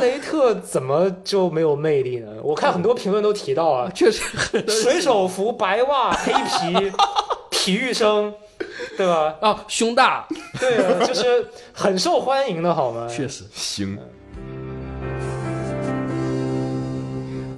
[0.00, 2.28] 雷特怎么就没有魅力呢？
[2.42, 4.22] 我看很多评论都提到啊，确实
[4.66, 6.92] 水手服、白袜、黑皮、
[7.50, 8.32] 体育生，
[8.96, 9.34] 对吧？
[9.40, 10.26] 啊，胸大，
[10.58, 13.06] 对啊，就是很受欢迎的好吗？
[13.08, 13.44] 确实。
[13.52, 13.98] 行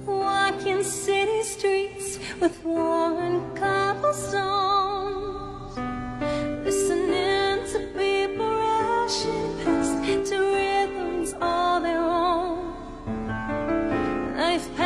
[0.05, 4.82] ，Walking city streets with worn cobblestones,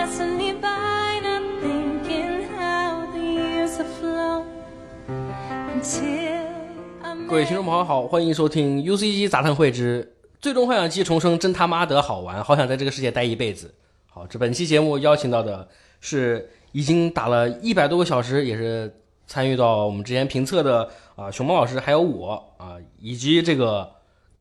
[0.07, 4.43] passing me by, not thinking how these are flow
[7.27, 13.73] 各位听众朋友好，欢迎收听 UCG 杂谈会之《最终幻想七重生》，真他妈的好玩，好想在这个世界待一辈子。
[14.09, 15.67] 好，这本期节目邀请到的
[15.99, 23.91] 是已经打了一百多个小时，也是参与到我们之前评测的啊、熊猫老师，还有我啊、以及这个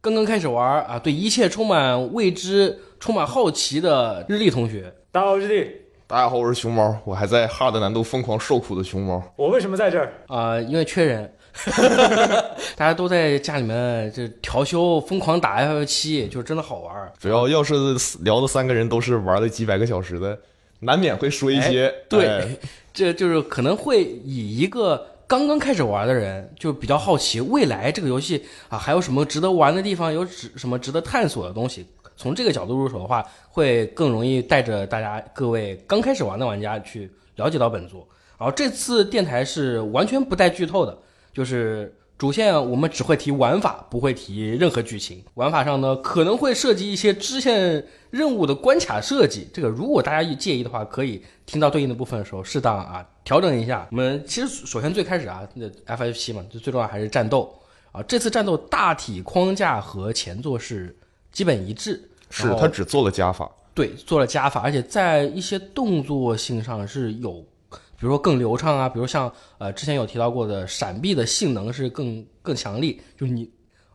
[0.00, 4.94] 刚刚开始玩啊，对一切充满未知、充满好奇的日历同学。
[5.16, 5.70] 大家好，我是弟，
[6.06, 9.22] 大家好，我是熊猫，我还在 hard 难度疯狂受苦的熊猫。
[9.36, 10.12] 我为什么在这儿？
[10.26, 11.32] 啊、因为缺人，
[12.76, 17.10] 大家都在家里面这调休，疯狂打 F 七，就是真的好玩。
[17.18, 17.74] 主要要是
[18.20, 20.38] 聊的三个人都是玩了几百个小时的，
[20.80, 22.48] 难免会说一些、对哎
[22.92, 31.86] 这就是可能会以一个刚刚开始玩的人，就比较好奇未来这个游戏啊还有什么值得玩的地方，有值什么值得探索的东西。
[32.16, 38.06] 从这个角度入手的话，会更容易带着大家各位刚开始玩的玩家去了解到本作。
[38.38, 40.98] 然后这次电台是完全不带剧透的，
[41.32, 45.22] 就是主线我们只会提玩法，不会提任何剧情。
[45.34, 49.48] 玩法上呢，可能会涉及一些支线任务的关卡设计。
[49.52, 53.86] 这个如果大家介意的话，可以听到对应的部分的时候，适当啊调整一下。
[53.90, 57.54] 我们其实首先最开始啊，那 F F 七嘛，就最重要还是战斗
[57.92, 58.02] 啊。
[58.02, 60.94] 这次战斗大体框架和前作是
[61.36, 73.44] 基本一致，是他只做了加法，对，做了加法，而且在一些动作性上是有，比如说更流畅啊，比如像呃之前有提到过的闪避的性能是更更强力，就是你，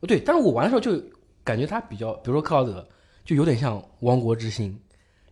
[0.01, 1.03] 哦对，但是我玩的时候就
[1.43, 2.87] 感觉它比较，比如说克劳德
[3.25, 4.79] 就有点像《王国之心》，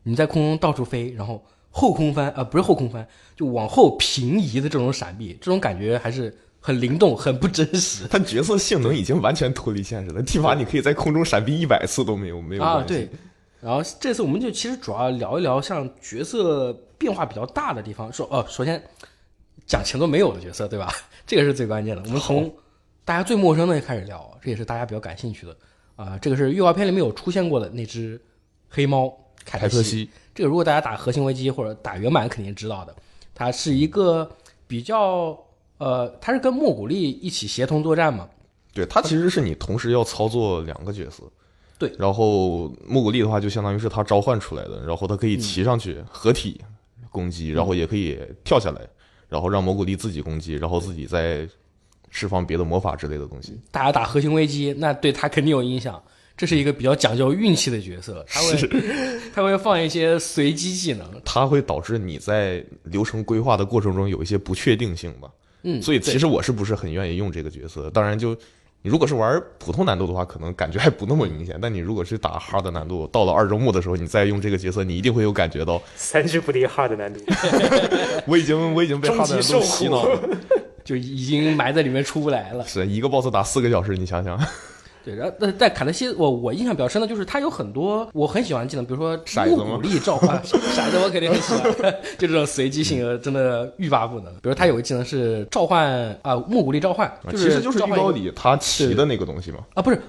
[0.02, 8.08] 你在空中到处飞，然后后空翻啊、呃不是后空翻，就往后平移的这种闪避，这种感觉还是很灵动，很不真实。
[8.12, 10.22] 他角色性能已经完全脱离现实了。
[10.22, 12.84] 蒂法你可以在空中闪避一百次都没有没有啊。
[12.88, 13.10] 对。
[13.62, 18.12] 然后这次我们就其实主要聊一聊像角色变化比较大的地方。
[18.12, 18.82] 说哦，首先
[19.66, 20.94] 讲前作没有的角色，对吧？
[21.28, 22.02] 这个是最关键的。
[22.06, 22.54] 我们从
[23.04, 25.56] 大家最陌生的开始聊，这也是大家比较感兴趣的
[25.96, 28.20] 啊、这个是预告片里面有出现过的那只
[28.70, 29.76] 黑猫凯特西。
[29.76, 32.96] 凯特西这个如果大家打核心危机或者打原版肯定知道的，
[33.36, 34.30] 它是一个
[34.66, 35.38] 比较
[35.80, 38.30] 呃，他是跟莫古力一起协同作战嘛。
[38.72, 41.24] 对，他其实是你同时要操作两个角色。
[41.78, 46.62] 对然后莫古力的话，就相当于是他召唤出来的，然后他可以骑上去合体
[47.10, 48.82] 攻击，然后也可以跳下来，
[49.30, 51.48] 然后让莫古力自己攻击，然后自己再
[52.10, 53.58] 释放别的魔法之类的东西。
[53.72, 56.02] 大家打核心危机，那对他肯定有影响。
[56.36, 65.30] 这是一个比较讲究运气的角色，他会他会放一些随机技能，它会导致你在流程规划的过程中有一些不确定性吧。
[65.64, 67.90] 嗯，所以其实我是不是很愿意用这个角色？
[67.90, 68.36] 当然就。
[68.82, 71.60] 你如果是玩普通难度的话，可能感觉还不那么明显。
[71.62, 77.20] 但你如果是打 hard 难度，到了二周目的时候，你再用这个角色，你一定会有感觉到， 三只不敌 hard 难度
[78.26, 80.22] 我已经我已经被终 hard 极难度洗脑了。
[80.86, 82.66] 就已经埋在里面出不来了。
[82.66, 84.40] 是一个 boss 打四个小时，你想想，
[85.04, 90.58] 对，然后但在卡特西，我我印象比较深的就是他有很多我很喜欢的技能，比如说骰子吗木鼓励召唤， 骰
[90.92, 94.34] 子我肯定很喜欢， 就这种随机性真的欲罢不能。
[94.36, 99.60] 比如他有个技能是召唤啊木鼓励召唤，就其实就是召唤一个预告里他骑的那个东西嘛。
[99.74, 100.02] 啊，不是，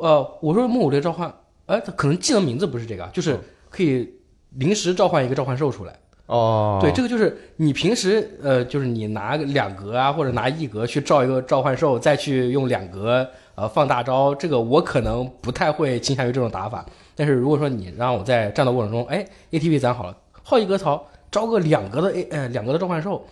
[0.00, 1.32] 呃，我说木古力召唤，
[1.66, 3.38] 哎，可能技能名字不是这个啊，就是
[3.68, 4.08] 可以
[4.56, 5.98] 临时召唤一个召唤兽出来。
[6.28, 16.84] 哦，对，这个就是你平时呃，就是你拿两格啊，或者拿一格去照一个召唤兽，再去用两格呃放大招，这个我可能不太会倾向于这种打法。
[17.16, 23.24] 但是如果说你让我在战斗过程中，哎，ATB 攒好了，耗一格槽招个两格的 A 呃两格的召唤兽，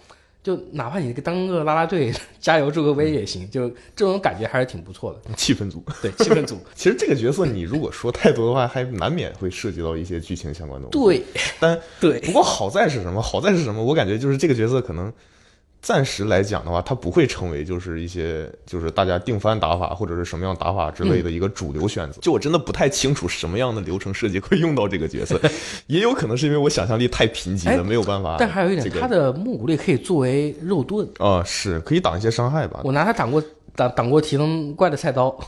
[0.47, 5.19] 就哪怕你当个啦啦队 加油助个威也行，就这种感觉还是挺不错的。
[5.35, 5.83] 气氛组。
[6.01, 10.87] 对，气氛组， 其实这个角色你如果说太多的话，还难免会涉及到一些剧情相关的。
[10.91, 11.21] 对
[11.59, 13.21] 但对不过好在是什么？
[13.21, 13.83] 好在是什么？
[13.83, 15.13] 我感觉就是这个角色可能
[15.87, 22.19] 暂时来讲的话，它不会成为就是一些就是大家定番打法或者是什么样打法之类的一个主流选择。
[22.21, 25.41] 就我真的不太清楚什么样的流程设计会用到这个角色，
[25.87, 28.35] 也有可能是因为我想象力太贫瘠哎了，没有办法。
[28.37, 32.81] 但还有一点，这个他的木骨力可以作为肉盾，啊、是可以挡一些伤害吧？
[32.83, 33.41] 我拿它挡过
[33.77, 35.39] 挡挡过提灯怪的菜刀。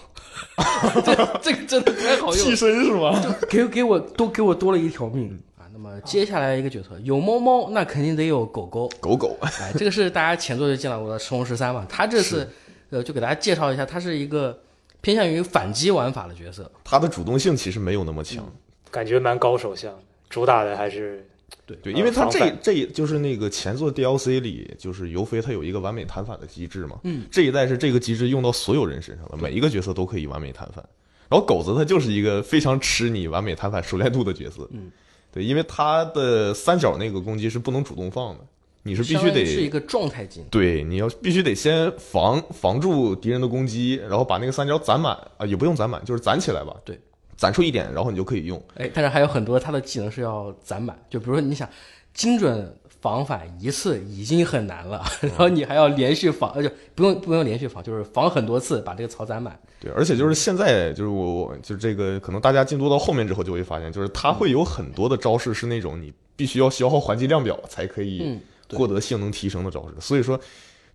[1.05, 3.21] 这这个真的太好用替，身是吗？
[3.51, 5.48] 给给我多给我多了一条命啊。
[5.81, 8.91] 那么接下来一个角色有猫猫，那肯定得有狗狗。
[9.01, 12.51] 狗狗，哎，这个是大家前作就见到过的《赤红十三》嘛，他这次
[12.91, 14.61] 呃就给大家介绍一下，他是一个
[15.01, 16.69] 偏向于反击玩法的角色。
[16.83, 18.45] 他的主动性其实没有那么强。
[18.91, 19.97] 感觉蛮高手相，
[20.29, 21.25] 主打的还是
[21.65, 26.99] 对对，因为他这这就是那个前作 DLC 里，就是尤菲他有一个完美弹反的机制嘛。
[27.05, 30.85] 嗯，这一代是这个机制用到所有人身上了，每一个角色都可以完美弹反。
[31.29, 34.67] 然后狗子他就是一个非常吃你完美弹反熟练度的角色。
[34.73, 34.91] 嗯，
[35.33, 38.41] 对，因为它的三角那个攻击是不能主动放的，
[38.83, 39.69] 你是必须相当于是一。
[39.69, 40.49] 个状态技能。
[40.49, 46.75] 对，你要必须得先防防住敌人的攻击，然后把那个三角攒满啊，也不用攒满，就是攒起来吧。
[46.85, 46.99] 对，
[47.37, 48.63] 攒出一点，然后你就可以用。
[48.77, 51.69] 哎，但是还有很多他的技能是要攒满，就比如说你想
[52.15, 59.59] 精准防反一次已经很难了，然后你还要连续防，呃，就不用不用连续防，就是防很多次把这个槽攒满。
[59.81, 68.41] 对，而且就是现在，就是我我就是这个，可能大家进度到后面之后就会发现，就是它会有很多的招式是那种你必须要消耗环境量表才可以
[68.73, 69.95] 获得性能提升的招式。
[70.01, 70.39] 所以说，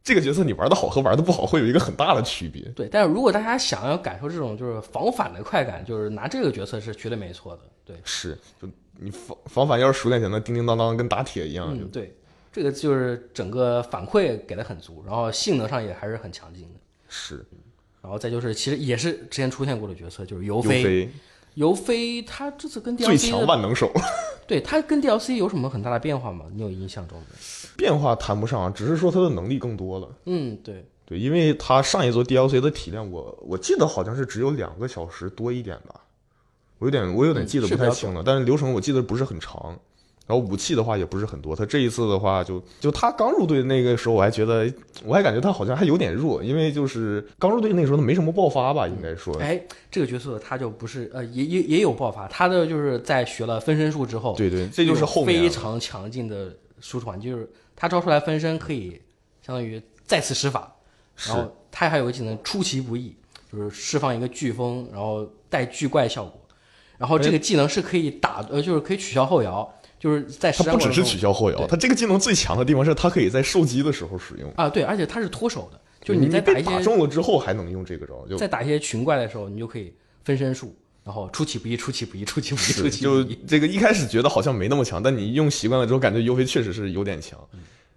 [0.03, 2.61] 这个角色你玩的好和玩的不好会有一个很大的区别。
[2.75, 7.61] 对，但是如果大家想要感受这种就是防反的快感，就是拿这个角色是绝对没错的。
[7.85, 8.67] 对，是，就
[8.99, 11.77] 你防防反要是熟练起来，那叮叮当当跟打铁一样。
[11.77, 12.15] 就嗯，对，
[12.51, 16.79] 这个就是整个反馈给的很足，然后性能上也还是很强劲的。
[17.07, 17.45] 是
[18.01, 21.09] 然后再就是，其实也是之前出现过的角色，就是尤尤菲。
[21.55, 23.91] 尤菲他这次跟 DLC 最强万能手，
[24.47, 26.45] 对他跟 DLC 有什么很大的变化吗？
[26.51, 27.35] 你有印象中的？
[27.77, 30.09] 变化谈不上，只是说他的能力更多了。
[30.25, 36.02] 嗯，对，对，因为他上一座 DLC 的体量我，我记得好像是只有两个小时多一点吧，
[36.83, 39.79] 我有点我有点嗯记得不太清了，但是流程我记得不是很长。
[40.25, 49.35] 然后武器的话也不是很多，他这一次的话就就他刚入队那个时候，我还觉得我还感觉他好像还有点弱，因为就是刚入队那个时候他没什么爆发吧，应该说。
[49.39, 59.01] 哎，这个角色他就不是呃，也也也有爆发，他的就是在学了分身术之后，对对，这就是后面非常强劲的输出环，就是他招出来分身可以
[59.45, 60.73] 相当于再次施法，
[61.27, 63.13] 然后他还有个技能出其不意，
[63.51, 66.39] 就是释放一个飓风，然后带巨怪效果，
[67.03, 69.69] 然后这个技能是可以打呃，就是可以取消后摇，
[69.99, 80.73] 就是在实他不只是取消后摇，对他这个技能最强的地方是它可以在受击的时候使用，啊，对，而且它是脱手的，就是你在打一些打中了之后还能用这个招，就在打一些群怪的时候，你就可以分身术，
[81.03, 83.37] 然后出其不意，出其不意，出其不意，出其不意。
[83.45, 87.37] 这个一开始觉得好像没那么强，但你用习惯了之后，感觉尤菲确实是有点强。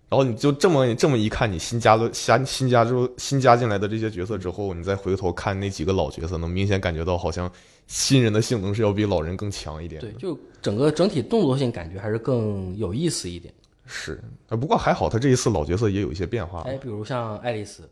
[0.08, 7.50] 然后你就这么这么一看，你新加的加新加之后新加进来的这些角色之后，你再回头看那几个老角色，能明显感觉到好像
[7.86, 10.12] 新人的性能是要比老人更强一点对，。
[10.12, 13.52] 就整个整体动作性感觉还是更有意思一点。
[13.86, 16.62] 是，呃不过还好，他这一次老角色也有一些变化。
[16.62, 17.88] 哎，比如像爱丽丝，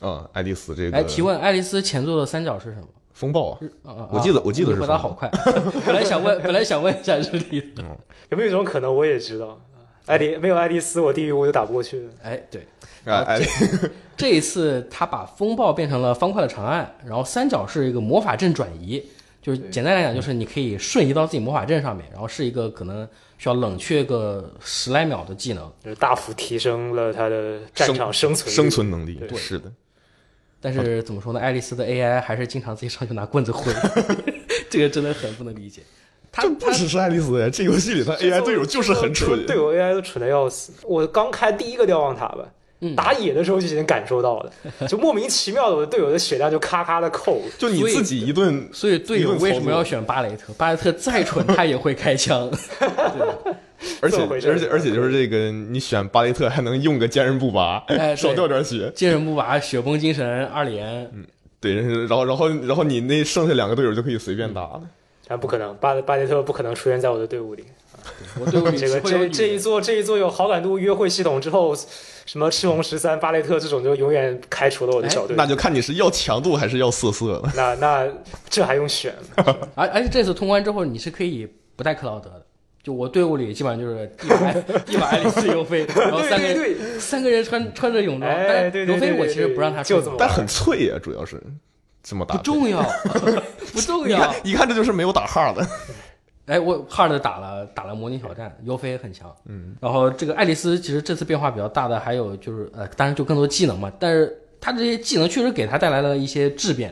[0.00, 2.88] 嗯，爱丽丝这个哎，提问爱丽丝前作的三角是什么？
[3.12, 4.08] 风暴啊，啊啊！
[4.12, 5.30] 我记得我记得是风回答好快，
[5.86, 7.84] 本来想问， 本来想问一下日历的。
[8.30, 9.60] 有没有一种可能，我也知道，
[10.06, 12.10] 爱丽没有爱丽丝，我地狱我就打不过去了。
[12.22, 12.66] 哎，对，
[13.04, 13.40] 啊，爱
[14.16, 19.04] 这一次他把风暴变成了方块的长按，然后三角是一个魔法阵转移，
[19.42, 23.08] 就是简单来讲，就是你可以瞬移到自己魔法阵上面，然后是一个可能
[23.38, 25.72] 需要冷却个十来秒的技能。
[25.82, 29.72] 就是大幅提升了他的战场生存率生存能力对是的。
[30.60, 31.40] 但是怎么说呢？
[31.40, 33.72] 爱丽丝的 AI 还是经常自己上去拿棍子挥，
[34.68, 35.80] 这个真的很不能理解。
[36.30, 39.46] 他这不只是爱丽丝呀，这游戏里他 AI 队友就是很蠢。
[39.46, 40.72] 队友 AI 都蠢的要死。
[40.82, 42.44] 我刚开第一个瞭望塔吧，
[42.80, 44.52] 嗯打野的时候就已经感受到了，
[44.88, 47.40] 就莫名其妙的我的队友的血量就咔咔的扣。
[47.58, 50.52] 就你自己一顿所以队友为什么要选巴雷特？
[50.54, 52.50] 巴雷特再蠢，他也会开枪。
[54.02, 58.90] 而且而且而且就是这个，你选巴雷特还能用个坚韧不拔，哎少掉点血。
[58.94, 61.24] 坚韧不拔，雪崩精神二连，嗯
[61.60, 64.82] 对，然后然后然后你那剩下两个队友就可以随便打了。
[65.26, 67.64] 但不可能，巴巴雷特不可能出现在我的队伍里。
[68.40, 71.74] 我队伍里这个这这一座这一座有好感度约会系统之后，
[72.30, 75.34] 什么赤红十三、巴雷特这种就永远开除了我的小队。
[75.34, 77.52] 那就看你是要强度还是要色色了。
[77.56, 78.08] 那那
[78.48, 79.12] 这还用选？
[79.74, 81.44] 而而且这次通关之后，你是可以
[81.74, 82.46] 不带克劳德的。
[82.84, 91.42] 就我队伍里基本上就是一把爱 一把爱丽丝尤菲， 然后三个人对对三个人穿穿着泳装，哎但对对尤菲我其实不让他穿就这么但很脆呀、主要是
[92.00, 92.80] 这么打不重要，
[93.72, 94.34] 不重一要看。
[94.44, 95.66] 一看这就是没有打哈的。
[96.50, 99.32] 哎，我 hard 打了打了模拟挑战，尤菲很强。
[99.46, 106.90] 嗯，然后这个爱丽丝其实这次变化比较大的还有就是呃，当然就更多技能嘛，但是她这些技能确实给她带来了一些质变，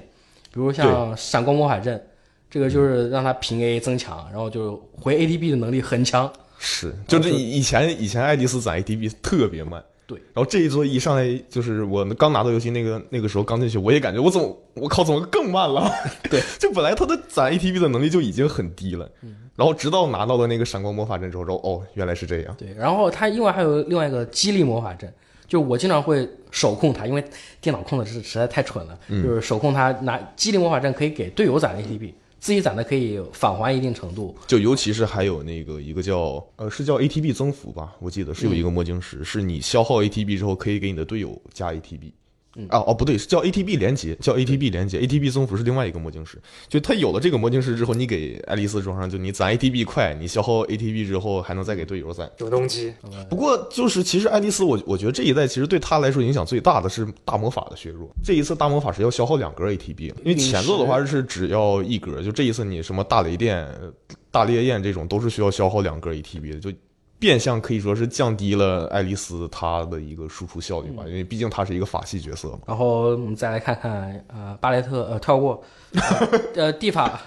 [0.52, 2.00] 比如像闪光魔法阵，
[2.48, 6.32] 这个就是让她平 A 增强，然后就回 ADB 的能力很强。
[6.60, 15.88] 是，就这以以前以前爱丽丝攒 ATB 特别慢，对，然后这一座一上来就是我刚拿到游戏那个那个时候刚进去，我也感觉我怎么我靠怎么更慢了？
[16.28, 19.08] 对， 就本来他的攒 ATB 的能力就已经很低了，
[19.58, 22.54] 然后直到拿到了那个闪光魔法阵之后，哦原来是这样。
[22.56, 25.12] 对，然后它另外还有另外一个激励魔法阵，
[25.48, 27.24] 就我经常会手控它，因为
[27.60, 34.32] 电脑控的是实在太蠢了，就是手控它拿激励魔法阵可以给队友攒 ATB，自己攒的可以返还一定程度。
[34.46, 42.12] 就尤其是还有那个一个叫呃是叫 ATB 增幅吧，我记得是有一个魔晶石，是你消耗 ATB 之后可以给你的队友加 ATB。
[42.68, 46.38] 啊哦不对，是叫 ATB 连接，叫 ATB 连接，ATB 增幅是另外一个魔晶石。
[46.68, 52.30] 就它有了这个魔晶石之后，你给爱丽丝装上，就你攒 ATB 快，你消耗 ATB 之后还能再给队友攒。
[52.36, 52.92] 主动机，
[53.30, 58.08] 不过就是其实爱丽丝我我觉得这一代其实对她来说影响最大的是大魔法的削弱。
[58.24, 63.68] 这一次大魔法是要消耗两格 ATB，因为前作的话是只要一格，就这一次你什么大雷电、
[64.30, 66.72] 大烈焰这种都是需要消耗两格 ATB 的，就
[67.18, 72.58] 变相可以说是降低了爱丽丝她的一个输出效率吧，因为毕竟她是一个法系角色嘛。
[72.66, 75.62] 然后我们再来看看呃巴雷特呃跳过，
[76.54, 77.20] 呃 地法，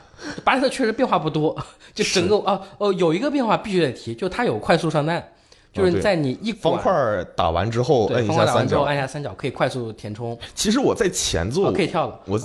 [0.43, 1.57] 巴雷特确实变化不多，
[1.93, 5.31] 就整个啊哦有一个变化必须得提，就他有快速上弹，
[5.73, 12.19] 就是在你一方管块打完之后按一方块打完之后下三角，按下三角可以快速填充， 其实我在前座，我可以跳了。
[12.25, 12.39] 我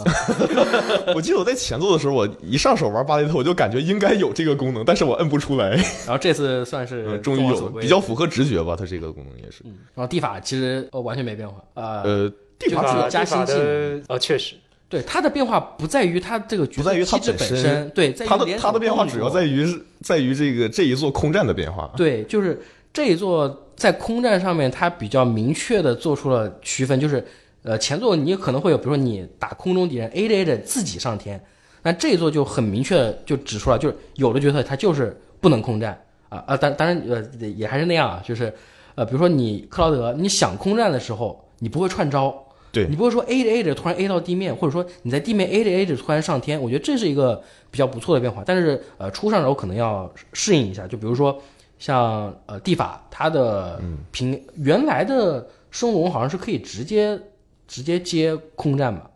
[1.15, 5.71] 我记得我在前座的时候，我一上手玩巴雷特，我就感觉应该有这个功能，但是我摁不出来。
[6.07, 9.65] 然后这次算是呃，终于有了，比较符合直觉吧，它这个功能也是。
[9.95, 14.55] 然后地法其实呃完全没变化，呃，呃，地法主是加技能呃确实，
[14.89, 19.67] 对它的变化不在于它这个局不在于它色机制本身身，对，在于它的它的变化主要在于
[20.03, 21.91] 在于这个这一座空战的变化。
[21.97, 22.61] 对，就是
[22.97, 27.23] 这一座在空战上面，它比较明确的做出了区分，就是
[27.63, 31.39] 呃前座你可能会有，比如说你打空中敌人 A 着 A 着自己上天，
[31.83, 38.51] 那这一座就很明确地就指出来，就是有的角色他就是不能空战啊啊，当当然呃也还是那样啊，就是
[38.95, 42.35] 呃比如说你克劳德，你想空战的时候，你不会串招。
[42.73, 48.43] 对你不会说 A 着 A 着突然 A 到地面，或者说你在地面 A 着 A 着突然上天，我觉得这是一个比较不错的变化。
[48.45, 51.39] 但是呃，初上手可能要适应一下，就比如说
[51.79, 53.81] 像呃地法，它的
[54.11, 57.21] 平、原来的升龙好像是可以直接
[57.67, 59.11] 直接接空战吧，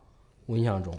[0.47, 0.93] 我印象中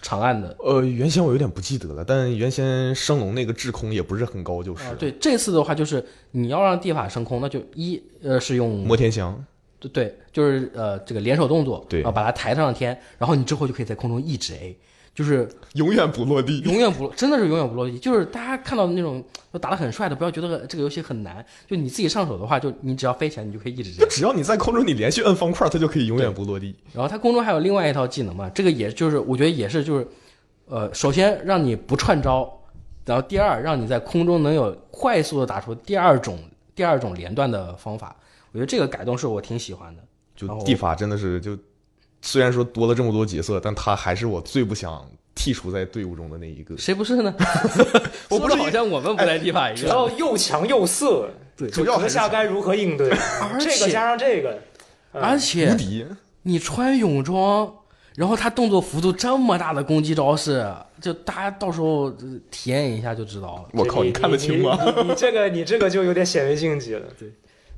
[0.00, 9.44] 长按的呃，原先我有点不记得了，但原先升龙那个制空也不是很高，就是、啊、对，这次的话就是你要让地法升空，那就一呃是用摩天翔。
[9.88, 14.76] 对对，就是呃这个联手动作，对然后把它抬上天，然后你之后就可以在空中一直 A，
[15.14, 16.60] 就是 永远不落地。
[16.60, 17.98] 永远不真的是永远不落地。
[17.98, 19.22] 就是大家看到的那种
[19.60, 23.92] 打得很帅的，不要觉得这个游戏很难，就你自己上手的话，就你只要飞起来，你就可以一直。
[23.92, 26.74] 就只要你在空中，你连续摁方块，它就可以永远不落地。
[26.92, 30.08] 然后它空中还有另外一套技能嘛，这个也就是我觉得也是就是，
[30.66, 32.52] 呃，首先让你不串招，
[33.04, 36.38] 然后第二让你在空中能有快速的打出第二种
[36.74, 38.16] 第二种连段的方法。
[38.54, 40.02] 我觉得这个改动是我挺喜欢的。
[40.36, 41.58] 就地法真的是就，
[42.22, 46.78] 虽然说多了这么多角色，但他还是我最不想剔除在队伍中的那一个。
[46.78, 47.34] 谁不是呢？
[48.30, 49.96] 我不是好像我们不在地法一只样。
[49.96, 53.10] 要又强又色，对主要下该如何应对？
[53.10, 54.56] 而这个且加上这个，
[55.12, 56.06] 嗯而且无敌，
[56.42, 57.72] 你穿泳装，
[58.14, 60.64] 然后他动作幅度这么大的攻击招式，
[61.00, 63.68] 就大家到时候呃体验一下就知道了。
[63.72, 64.76] 我靠，你你看得清吗？
[64.84, 67.02] 你你你这个你这个就有点显微镜级了。
[67.18, 67.30] 对，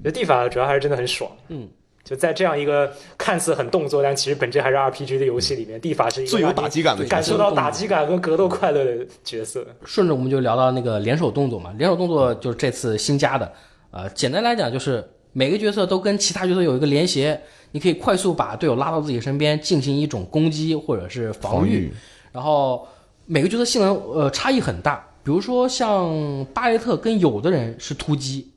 [0.04, 1.30] 这地法主要还是真的很爽。
[1.48, 1.68] 嗯，
[2.04, 7.04] 就在这样一个看似很动作，但其实本质还是 RPG 的游戏里面，地法是一个最有打击感的。
[7.06, 9.66] 感受到打击感和格斗快乐的角色。
[9.84, 13.52] 顺着我们就聊到那个联手动作嘛，联手动作就是这次新加的。
[13.90, 17.40] 呃，简单来讲就是每个角色都跟其他角色有一个连携，
[17.72, 21.68] 你可以快速把队友拉到自己身边进行一种攻击或者是防御。
[21.68, 21.92] 防御
[22.32, 22.86] 然后
[23.24, 28.52] 每个角色性能呃差异很大，比如说像巴雷特跟有的人是突击，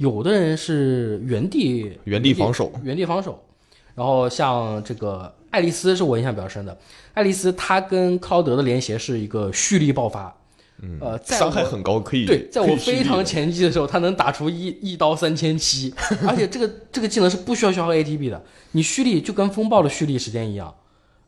[0.00, 3.38] 有的人是原地原地防守，原地防守。
[3.94, 6.74] 然后像这个爱丽丝是我印象比较深的，
[7.12, 10.34] 爱丽丝她跟克劳德的联携是一个蓄力爆发，
[10.80, 15.92] 嗯，呃，在伤害我很高，可以对，在我非常前期的时候，他能打出一一刀三千七，
[16.26, 18.42] 而且这个这个技能是不需要消耗 ATB 的，
[18.72, 20.74] 你蓄力就跟风暴的蓄力时间一样。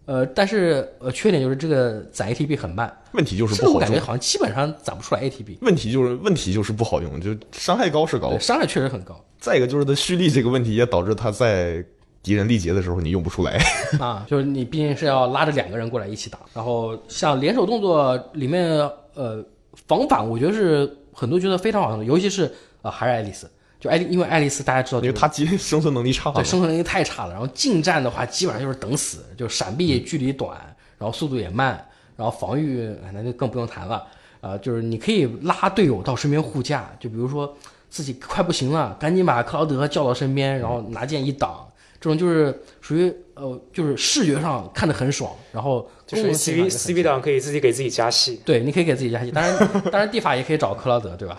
[0.04, 3.74] 呃，但是呃，缺点就是这个攒 ATB 很慢，问题就是不好用。
[3.74, 11.84] 我感觉好像基本上攒不出来 ATB，问题就是问题就是不好用，就伤害高是高，，伤害确实很高再一个就是它蓄力这个问题也导致它在
[12.22, 13.60] 敌人力竭的时候你用不出来。
[13.98, 18.68] 啊，就是你毕竟是要拉着两个人过来一起打，然后像联手动作里面，
[19.14, 19.44] 呃，
[19.86, 23.48] 防反我觉得是很多角色非常好用的，尤其是呃还是爱丽丝，
[23.82, 26.36] 就爱丽，因为爱丽丝大家知道、就是，因为她基生存能力差嘛。
[26.36, 30.56] 对生存能力太差了，然后近战的话基本上就是等死，就闪避距离短，
[30.98, 31.84] 然后速度也慢，
[32.16, 34.06] 然后防御哎那就更不用谈了。
[34.40, 37.56] 啊、就是你可以拉队友到身边护驾，就比如说
[37.90, 41.64] 自己快不行了，赶紧把克劳德叫到身边，然后拿剑一挡，
[42.00, 48.40] 这种就是属于呃，就是视觉上看得很爽，然后就是功能性 CV 上也很 CV 档可以自己给自己加戏。
[48.44, 51.38] 对，你可以给自己加戏，当然当然地法也可以找克劳德，对吧？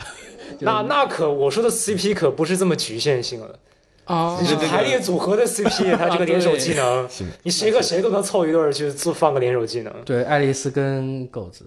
[0.53, 3.59] 就是那那可我说的 CP 可不是这么局限性了，
[4.05, 7.07] 啊，你是排列组合的 CP，它这个联手技能，
[7.43, 9.93] 你谁和谁都能凑一对儿去做放个联手技能。
[10.05, 11.65] 对，爱丽丝跟狗子，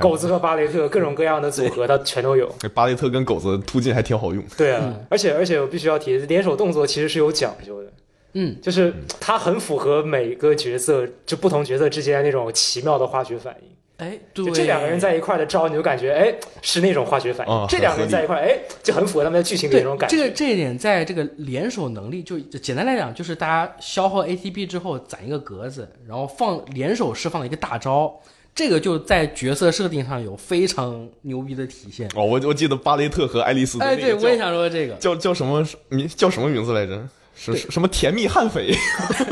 [0.00, 2.50] 狗子和巴雷特各种各样的组合，它全都有。
[2.74, 4.42] 巴雷特跟狗子突进还挺好用。
[4.56, 7.90] 对啊，而且而且我必须要提，联手动作其实是有讲究的，
[8.34, 13.68] 嗯，就是它很符合每个角色就不同角色之间那种奇妙的化学反应。
[13.98, 20.16] 哎，对就，这两个人在一块儿的招，你就感觉哎是那种化学反应；啊这两个人在一块儿，哎就很符合他们的剧情的那种感觉。
[20.16, 28.14] 这个这一点，在这个联手能力，就就简单来讲，就是大家消耗 ATB 之后攒一个格子，然后放联手释放一个大招，
[28.54, 32.06] 这个就在角色设定上有非常牛逼的体现。
[32.14, 37.02] 哦，我我记得巴雷特和爱丽丝哎，对，我也想说这个，叫叫什么名叫什么名字来着？
[37.38, 38.74] 是对是什么甜蜜悍匪？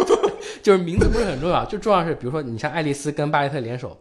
[0.62, 3.97] 就是名字不是很重要，就重要是，比如说你像爱丽丝跟巴雷特联手，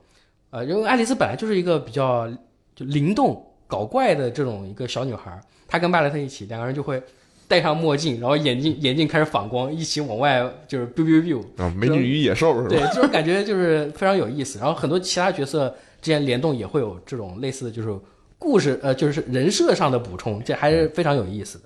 [0.53, 2.29] 呃，因为爱丽丝本来就是一个比较
[2.75, 7.01] 就灵动搞怪的这种一个小女孩儿，她跟巴雷特一起，两个人就会
[7.47, 14.59] 戴上墨镜，然后眼镜眼镜开始反光，一起往外就是 biu biu biu，啊，美女与野兽是对吧？，这种感觉就是非常有意思。
[14.59, 15.67] 然后很多其他角色
[15.99, 17.91] 之间联动也会有这种类似的就是
[18.37, 21.65] 故事呃就是人设上的补充，这还是非常有意思的。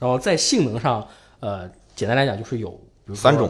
[0.00, 1.06] 然后在性能上，
[1.38, 3.48] 呃，简单来讲就是有比如说三种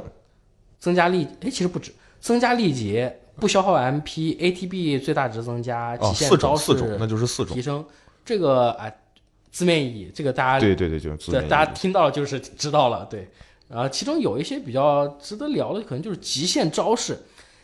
[0.79, 1.91] 增加力，哎，其实不止，
[2.21, 7.63] 增加力竭，不消耗 MP、ATB 最大值增加，哦，极限四招式种四种，那就是四种提。
[7.63, 7.85] 升。
[8.25, 8.91] 这个啊，
[9.51, 13.29] 字面意义，这个大家对对对，就是大家听到了就是知道了，对。
[13.69, 17.19] 然后其中有一些比较值得聊的，可能就是极限招式。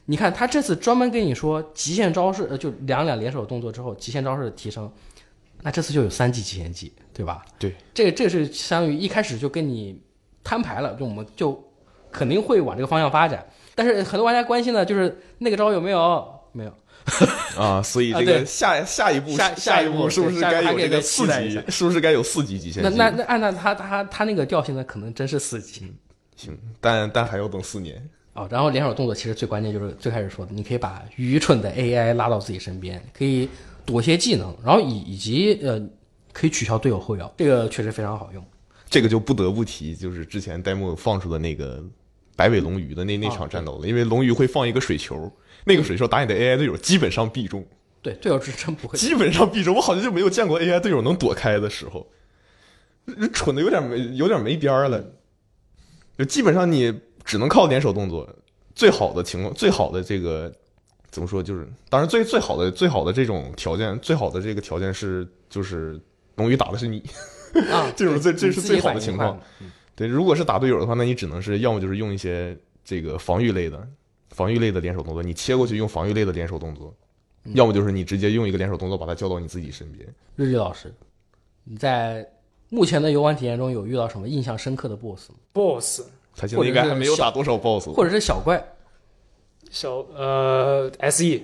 [0.06, 4.90] 你看他这次专门跟你说极限招式，呃，就两两联手动作之后，极限招式的提升，
[5.62, 7.44] 那这次就有三级极限技，对吧？
[7.58, 10.00] 对，这个这个是相当于一开始就跟你
[10.42, 11.64] 摊牌了，就我们就
[12.10, 13.46] 肯定会往这个方向发展。
[13.74, 16.40] 但是很多玩家关心的就是那个招有没有？
[16.52, 16.72] 没有。
[17.58, 21.60] 啊，所以这个下下一步下下一步步是不是该有这个四级？
[21.68, 22.80] 是不是该有四级极限？
[22.82, 25.92] 那那那按照他他他那个调性呢，可能真是四级。
[26.36, 28.08] 行，但但还要等四年。
[28.34, 33.48] 哦，然后联手动作其实最关键就是最开始说的，你可以把愚蠢的 AI 拉到自己身边，可以
[33.84, 35.82] 躲些技能，然后以以及呃
[36.32, 38.44] 可以取消队友后摇，这个确实非常好用。
[38.88, 41.82] 这个就不得不提，就是之前 demo 放出的那个
[42.36, 45.30] 白尾龙鱼的那那啊场战斗了，因为龙鱼会放一个水球，
[45.64, 47.64] 那个水球打你的 AI 队友基本上必中，
[48.00, 48.98] 对，队友是真不会。
[48.98, 49.74] 基本上必中。
[49.74, 52.06] 我好像就没有见过 AI 队友能躲开的时候，
[53.32, 55.04] 蠢的有点没有点没边儿了。
[56.18, 56.92] 就基本上你
[57.24, 58.28] 只能靠联手动作，
[58.74, 60.52] 最好的情况，最好的这个
[61.10, 66.00] 怎么说，就是当然最最好的最好的这种条件，最好的这个条件是就是
[66.36, 67.02] 龙鱼打的是你。
[67.70, 69.38] 啊， 这种最这这是最好的情况。
[69.94, 73.86] 对，如果是打队友的话，那你只能是要么就是用一些这个防御类的、
[74.30, 76.94] 防御类的联手动作，你切过去用防御类的联手动作，
[77.44, 80.08] 嗯要么就是你直接用一个联手动作把它叫到你自己身边。
[80.36, 80.92] 日历老师，
[81.64, 82.26] 你在
[82.70, 86.02] 目前的游玩体验中有遇到什么印象深刻的 BOSS 吗？BOSS
[86.34, 88.64] 他现在应该还没有打多少 BOSS，或者是小怪？
[89.70, 91.42] 小呃 SE，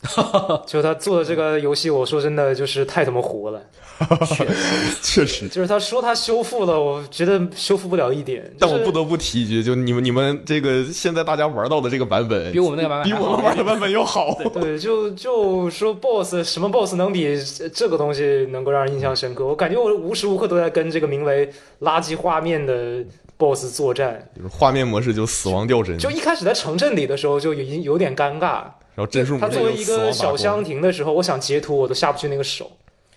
[0.66, 3.60] 就他做的这个游戏，我说真的就是太他妈糊了。
[5.02, 5.46] 确实。
[5.46, 8.42] 就是他说他修复了，我觉得修复不了一点。
[8.58, 14.38] 就是但我不得不提一句，就你们你们这个现在大家玩到的这个版本，比我们那个版本比我们玩的版本要好。
[14.54, 17.36] 对，就就说 BOSS 什么 BOSS 能比
[17.74, 19.44] 这个东西能够让人印象深刻？
[19.44, 21.50] 我感觉我无时无刻都在跟这个名为
[21.82, 23.04] 垃圾画面的
[23.36, 24.26] BOSS 作战。
[24.34, 28.62] 就是画面模式就死亡掉帧，就一开始在城镇里的时候就已经有点尴尬。
[28.94, 32.70] 然后帧数他作为一个小香亭的时候，我想截图我都下不去那个手，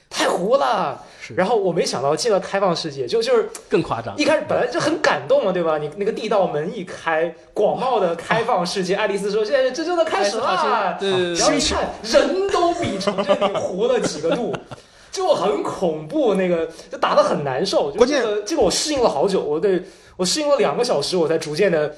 [0.09, 1.03] 太糊了。
[1.37, 4.25] 然后我没想到进了开放世界，就就是更夸张一。
[4.25, 5.77] 开始本来就很感动嘛，对吧？
[5.77, 14.53] 你那个地道门一开，广袤的开放世界，爱丽丝说：“现在真正的开始了！”对对对然后一看，人都比城镇里糊了几个度，
[15.13, 16.35] 就很恐怖。
[16.35, 17.89] 那个就打得很难受。
[17.89, 19.81] 就关键这个这个我适应了好久，我得
[20.17, 21.95] 我适应了两个小时，我才逐渐的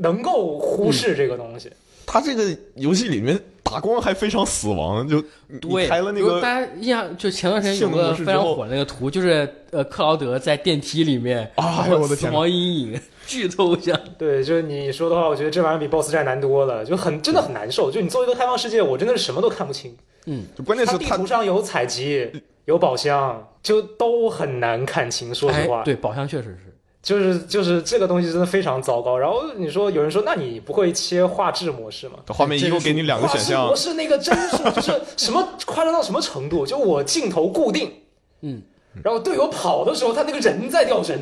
[0.00, 1.72] 能够忽视这个东西。
[2.10, 13.94] 他这个游戏里面打光还非常死亡，就你对，你开了那个大家印象就前段时间有个非常火的那个图，就是呃克劳德在电梯里面啊我的天哪死亡阴影，巨抽象。
[14.16, 17.90] 对，就是你说的话，我觉得这玩意儿比 BOSS 战难多了，就很真的很难受。
[17.90, 19.94] 就你作为一个开放世界，我真的是什么都看不清。
[20.56, 22.30] 就关键它地图上有采集，
[22.64, 25.34] 有宝箱，就都很难看清。
[25.34, 26.67] 说实话，哎，对，宝箱确实是。
[27.08, 29.16] 就是就是这个东西真的非常糟糕。
[29.16, 32.16] 然后你说有人说，那你不会切画质模式吗？
[32.26, 36.66] 画面一共给你两个选项画质模，式那个帧数就是什么夸张到什么程度？
[36.66, 37.90] 就我镜头固定，
[38.42, 38.60] 嗯，
[39.02, 41.18] 然后队友跑的时候，他那个人在掉帧，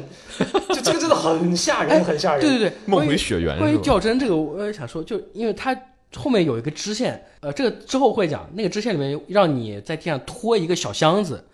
[0.70, 2.40] 就这个真的很吓人，很吓人。
[2.40, 4.18] 对对对，梦回雪原关于掉帧？
[4.18, 5.72] 这个，我也想说，就因为它
[6.16, 11.44] 后面有一个支线，呃，这个之后会讲，那个支线里面让你在地上拖一个小箱子，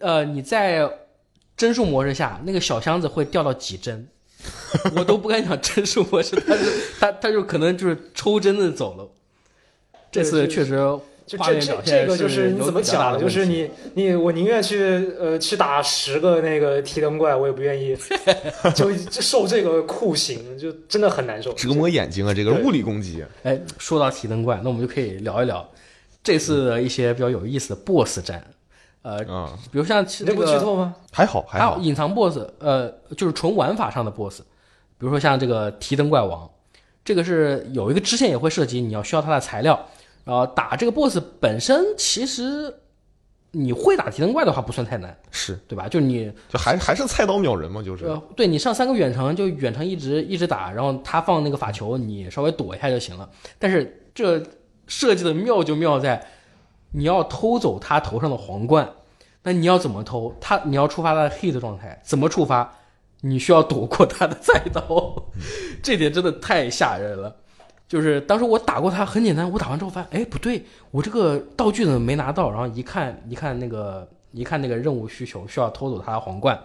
[0.00, 0.86] 呃，你在
[1.56, 4.06] 帧数模式下，那个小箱子会掉到几帧，
[4.96, 6.62] 我都不敢讲帧数模式，它就
[6.98, 9.08] 它它就可能就是抽帧的走了。
[10.10, 10.76] 这次确实
[11.24, 13.18] 这这面这个就是你怎么讲？
[13.18, 14.82] 就是你你我宁愿去
[15.18, 17.96] 呃去打十个那个提灯怪，我也不愿意
[18.74, 21.52] 就就受这个酷刑，就真的很难受。
[21.52, 23.24] 折磨眼睛啊，这个物理攻击。
[23.44, 25.66] 哎，说到提灯怪，那我们就可以聊一聊
[26.22, 28.44] 这次的一些比较有意思的 BOSS 战，
[29.02, 30.94] 呃，啊，比如像那个剧透吗？
[31.10, 34.40] 还好还好，隐藏 BOSS，呃，就是纯玩法上的 BOSS，
[34.96, 36.48] 比如说像这个提灯怪王，
[37.04, 39.88] 这个是有一个支线也会涉及，你要需要它的材料，
[40.24, 42.72] 然后打这个 BOSS 本身其实
[43.50, 45.88] 你会打提灯怪的话不算太难，是对吧？
[45.88, 53.28] 就你就还还是菜刀秒人嘛，就是呃，对你上三个远程就远程一直一直打，然后他放那个法球，你稍微躲一下就行了。
[53.58, 54.40] 但是这
[54.86, 56.24] 设计的妙就妙在，
[56.92, 58.88] 你要偷走他头上的皇冠，
[59.42, 60.34] 那你要怎么偷？
[60.40, 62.72] 他你要触发他的 hit 状态，怎么触发？
[63.22, 65.14] 你需要躲过他的菜刀，
[65.82, 67.34] 这点真的太吓人了。
[67.88, 72.50] 就是当时我打过他，很简单，我打完之后发现，哎，不对，我这个道具怎么没拿到？
[72.50, 76.58] 然后一看，一看那个，一看那个任务需求需要偷走他的皇冠，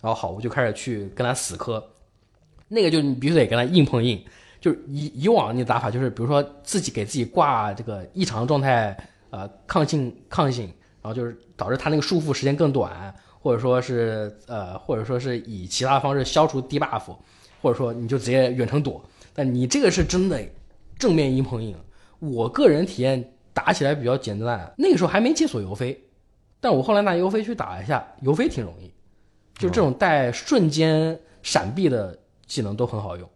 [0.00, 1.82] 然后好，我就开始去跟他死磕。
[2.68, 4.22] 那个就你必须得跟他硬碰硬，
[4.60, 8.96] 就是以以往你的打法就是，比如说自己给自己挂这个异常状态，
[9.34, 10.66] 呃，抗性抗性，
[11.02, 17.16] 然后就是导致他那个束缚时间更短，或者说是呃，或者说是以其他方式消除低 buff，
[17.60, 19.04] 或者说你就直接远程躲。
[19.34, 20.40] 但你这个是真的
[20.96, 21.76] 正面硬碰硬，
[22.20, 26.00] 我个人体验打起来比较简单，那个时候还没解锁游飞，
[26.60, 28.86] 但我后来拿尤飞去打一下，游飞挺容易，
[29.58, 32.16] 就这种带瞬间闪避的
[32.46, 33.28] 技能都很好用。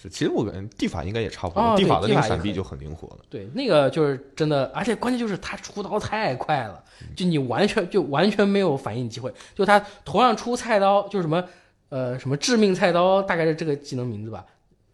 [0.00, 3.24] 是，其实我感觉地法应该也差不啊多，地法的那个闪避就很灵活了。
[3.30, 6.84] 对，那个就是真的，而且关键就是他出刀太快了，
[7.16, 9.32] 就你完全就完全没有反应机会。
[9.54, 11.42] 就他同样出菜刀，就是什么
[11.88, 14.44] 呃什么致命菜刀，大概是这个技能名字吧。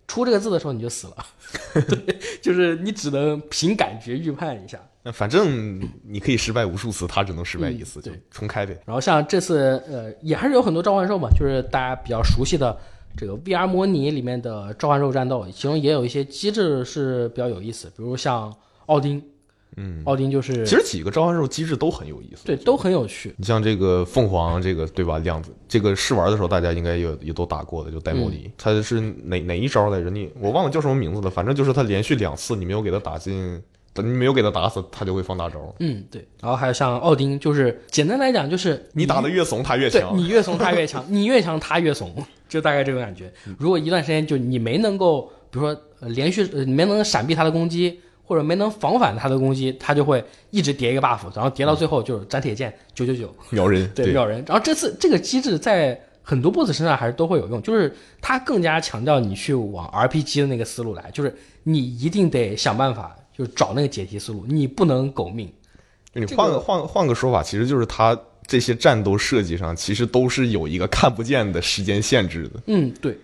[0.06, 1.16] 出这个字的时候你就死了，
[1.88, 4.78] 对，就是你只能凭感觉预判一下。
[5.02, 8.78] 那反正你可以失败无数次，他只能失败一次，就重开呗。
[8.84, 12.76] 然后像这次呃也还是有很多召唤兽嘛，就是大家比较熟悉的
[13.16, 18.52] 这个 VR 模拟里面的召唤兽战斗，其中也有一些机制是比较有意思，比如像
[18.86, 19.22] 奥丁，
[19.76, 22.44] 嗯，奥丁就是其实几个召唤兽机制都很有意思。
[22.44, 23.34] 对都很有趣。
[23.38, 25.18] 你像这个凤凰，这个对吧？
[25.18, 30.10] 量子这个试玩的时候，大家应该也也都打过的，就 demo 里，它是哪哪一招来着？
[30.10, 33.62] 你我忘了叫什么名字了，反正就是他连续两次你没有给他打进，
[33.94, 35.74] 等你没有给他打死，他就会放大招。
[35.78, 36.26] 嗯，对。
[36.40, 40.16] 然后还有像奥丁，就是简单来讲就是你打的越怂，他越强。
[40.16, 42.14] 你越怂他越强，你越强他越怂，
[42.52, 43.32] 就大概这种感觉。
[43.58, 54.44] 如果一段时间就你没能够，比如说呃连续没能闪避他的攻击，或者没能防反他的攻击，他就会一直叠一个 buff，然后叠到最后就是斩铁剑九九九，秒人，对秒人。
[54.46, 65.50] 然后这次这个机制在很多 boss 身上还是都会有用，就是它更加强调你去往 RPG 的那个思路来，就是你一定得想办法，就是找那个解题思路，你不能苟命。
[66.12, 68.14] 你这个换个换换个说法，其实就是它
[68.52, 72.60] 这些战斗设计上，其实都是有一个看不见的时间限制的。
[72.66, 73.18] 嗯，对。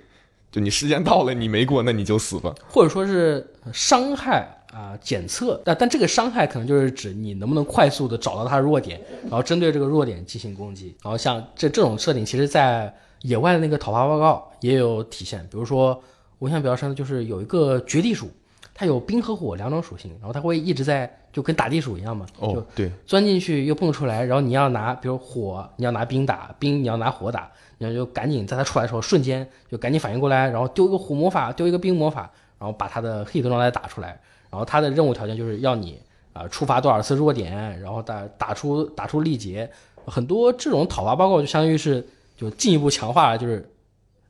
[0.50, 2.54] 就你时间到了，你没过，那你就死吧。
[2.66, 10.96] 或者说是伤害啊、检测，但但这个伤害可能就是指你能不能快速的找到它的弱点，然后针对这个弱点进行攻击。
[11.02, 15.46] 然后像这这种设定，其实在野外的那个讨伐报告也有体现。
[15.50, 16.02] 比如说，
[16.38, 18.30] 我印象比较深的就是有一个绝地鼠，
[18.78, 34.20] 它有冰和火两种属性，然后它会一直在就跟打地鼠一样嘛，就哦，对，钻进去又蹦出来，然后你要拿，比如火，你要拿冰打，冰你要拿火打，你要就赶紧在它出来的时候瞬间就赶紧反应过来，然后丢一个火魔法，丢一个冰魔法，然后把它的 hit 状态打出来。
[34.48, 36.00] 然后它的任务条件就是要你
[36.32, 39.68] 啊、触发多少次弱点，然后打打出打出力竭。
[40.06, 43.68] 很多这种讨伐报告就相当于是就进一步强化了就是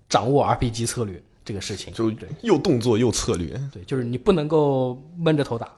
[0.09, 1.91] 掌握 RPG 策略这个事情。
[1.95, 3.49] 就对又动作又策略。
[3.73, 5.73] 对，就是你不能够闷着头打。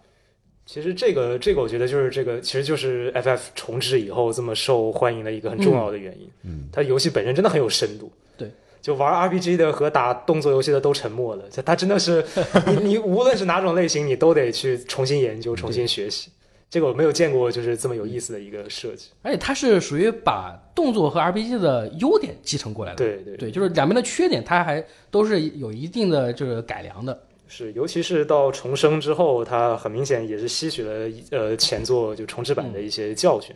[0.66, 6.28] 其实这个这个我觉得就是这个，其实就是 FF 重置以后这么受欢迎的一个很重要的原因。
[6.42, 8.10] 嗯，它游戏本身真的很有深度。
[8.36, 8.50] 对，
[8.82, 11.44] 就玩 RPG 的和打动作游戏的都沉默了。
[11.54, 12.24] 它它真的是
[12.66, 16.30] 你你无论是哪种类型，你都得去重新研究、重新学习。
[16.70, 19.08] 这个我没有见过，就是这么有意思的一个设计。
[19.22, 22.98] 而且它是属于把动作和 RPG 的优点继承过来的。
[22.98, 27.20] 对对对，就是两边的缺点，它还都是有一定的这个改良的。
[27.48, 33.52] 是，尤其是到重生之后，它很明显也是吸取了呃前作就重置版的一些教训。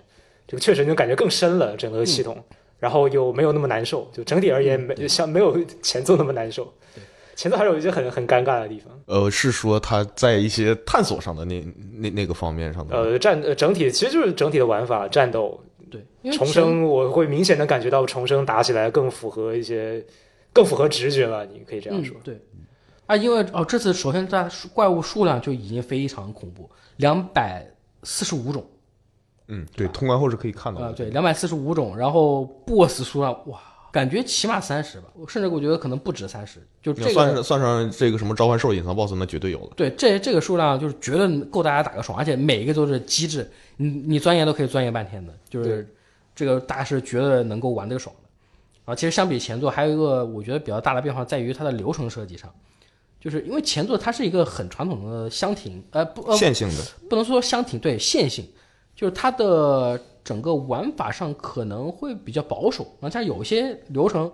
[0.49, 2.37] 这个确实就感觉更深了整个系统，
[2.81, 6.71] 然后又没有那么难受，就整体而言没像没有前作那么难受。
[7.37, 11.61] 前作还有一些很很尴尬的地方，呃，是说他在一些探索上的那
[11.93, 20.05] 那那个方面上的，呃，战呃整体其实就是整体的玩法战斗对，重生，我会明显的感觉到重生打起来更符合一些，
[20.53, 22.23] 更符合直觉了，你可以这样说嗯。
[22.25, 22.41] 对，
[23.07, 27.65] 啊，因为哦，这次首先在怪物数量就已经非常恐怖，两百
[28.03, 28.65] 四十五种，
[29.49, 30.95] 嗯，对，通关后是可以看到啊、的。
[30.95, 33.61] 对，两百四十五种，然后 BOSS 数量哇，
[33.95, 37.11] 感觉起码三十吧，我甚至我觉得可能不止三十，就这个。
[37.13, 39.71] 算是算上这个什么召唤兽、隐藏 BOSS，那绝对有了。
[39.77, 45.89] 对，这这个数量就是绝对够大家打个爽，而且每一个都是机制，你你钻研都可以钻研半天的，就是
[46.35, 48.93] 这个大家是绝对能够玩得爽的。
[48.93, 52.53] 啊，其实相比前作，还有一个我觉得比较大的变化在于它的流程设计上，
[53.21, 58.45] 就是因为前作它是一个很传统的箱庭，呃不呃线性的，不能说箱庭，对线性，
[58.97, 64.33] 就是它的整个玩法上可能会比较保守，然后它有些流程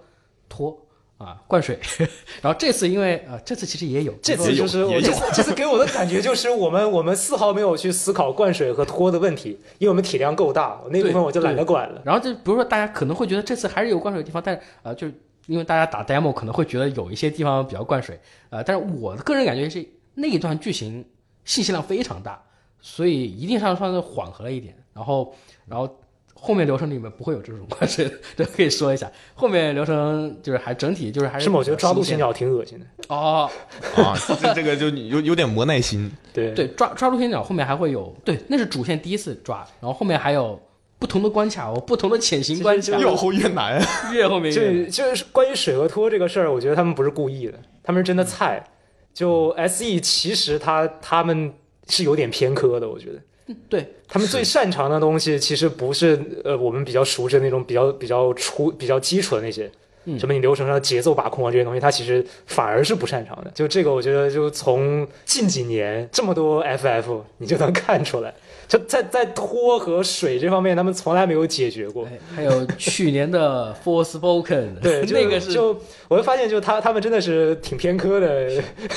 [0.49, 0.87] 拖
[1.19, 1.79] 啊灌水，
[2.41, 12.01] 然后这次因为啊、这次其实也有，这次就是我这次这次给我的感觉就是我们我们丝毫没有去思考灌水和拖的问题，因为我们体量够大，那部分我就懒得管了。
[12.05, 15.09] 然后就比如说大家可能会觉得这次还是有灌水的地方，但是呃就
[15.47, 18.19] 因为大家打 demo 可能会觉得有一些地方比较灌水，
[18.51, 21.05] 呃，但是我的个人感觉是那一段剧情
[21.45, 22.41] 信息量非常大，
[22.81, 25.35] 所以一定上算是缓和了一点，然后
[25.67, 25.89] 然后。
[26.43, 29.13] 后面流程里面不会有这种灌水的，这可以说一下。
[29.35, 31.59] 后面流程就是还整体就是还是是吗？
[31.59, 32.87] 我觉得抓陆行比较新鲜的鸟挺恶心的。
[33.15, 33.51] 哦，
[33.97, 36.11] 啊，这这个就有有点磨耐心。
[36.33, 40.59] 对对，抓抓陆行鸟后面还会有，对，那是主线第一次抓，然后后面还有
[40.99, 43.79] 不同的关卡哦，不同的潜行关卡，越后越难，
[44.11, 48.65] 越后面越这就是关于水和托这个事儿，我觉得他们不是故意的，他们是真的菜。
[49.13, 51.53] 就 SE 其实他他们
[51.87, 53.21] 是有点偏科的，我觉得
[53.69, 59.71] 对他们最擅长的东西其实不是呃我们比较熟知的那种比较比较初比较基础的那些。
[60.07, 63.51] 嗯什么你流程上的节奏把控啊这些东西，他其实反而是不擅长的。
[63.55, 68.33] 就这个，我觉得就从近几年这么多 FF，你就能看出来，
[68.67, 72.07] 就在在拖和水这方面，他们从来没有解决过。
[72.07, 78.51] 哎，还有去年的 Forspoken， 对， 那个是就我会发现，就他他们真的是挺偏科的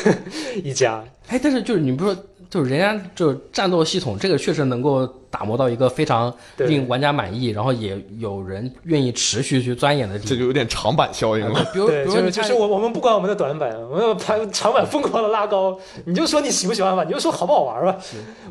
[0.64, 1.04] 一家。
[1.34, 10.30] 哎，但是就是你不是说，就是人家就是战斗系统，这个确实能够打磨到一个非常令玩家满意，然后也有人愿意持续去钻研的地方。
[10.30, 11.68] 这就有点长板效应了。
[11.74, 15.76] 比如，比对，如就是我我们不管我们的短板，我们要把长板疯狂的拉高。
[16.06, 17.98] 你就说你喜不喜欢吧，你就说好不好玩吧。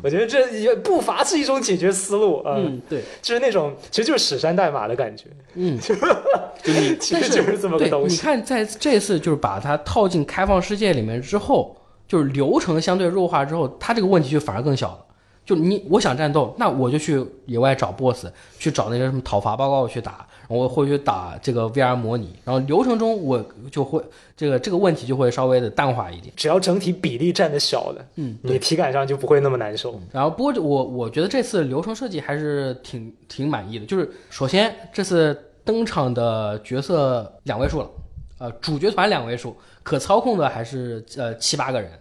[0.03, 5.95] 我觉得这也不乏是一种解决思路啊，嗯，对，就是那种其实就是史山代码的感觉，嗯，就
[6.67, 8.15] 你其但实就是这么个，东西。
[8.15, 11.73] 你看，在这次就是把它套进开放世界里面之后，
[12.13, 14.99] 就是流程相对弱化之后，它这个问题就反而更小了。
[15.43, 18.27] 就你我想战斗，那我就去野外找 BOSS，
[18.59, 23.99] 去找那些什么讨伐报告去打，然后我会去打这个 VR 模拟，然后流程中我就会
[24.37, 26.31] 这个这个问题就会稍微的淡化一点。
[26.37, 29.99] 只要整体比例占的小的，嗯，你体感上就不会那么难受。
[30.11, 37.89] 然后不过我我觉得这次流程设计还是挺挺满意的，就是首先这次登场的角色两位数了，
[38.37, 41.91] 呃，主角团两位数，可操控的还是呃七八个人，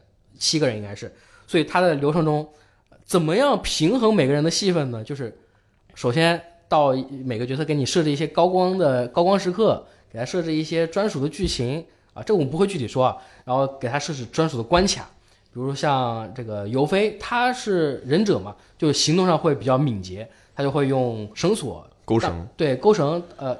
[0.42, 1.10] 七个人应该是，
[1.46, 2.46] 所以他的流程中
[3.04, 5.04] 怎么样平衡每个人的戏份呢？
[5.04, 5.32] 就是
[5.94, 6.92] 首先到
[7.24, 15.08] 每个角色给你设置一些高光的高光时刻，给他设置一些专属的剧情啊，这我们不会具体说啊，然后给他设置专属的关卡。
[15.54, 23.56] 比如像这个尤菲，他是忍者嘛，就行动上会比较敏捷，他就会用绳索勾绳对勾绳，呃，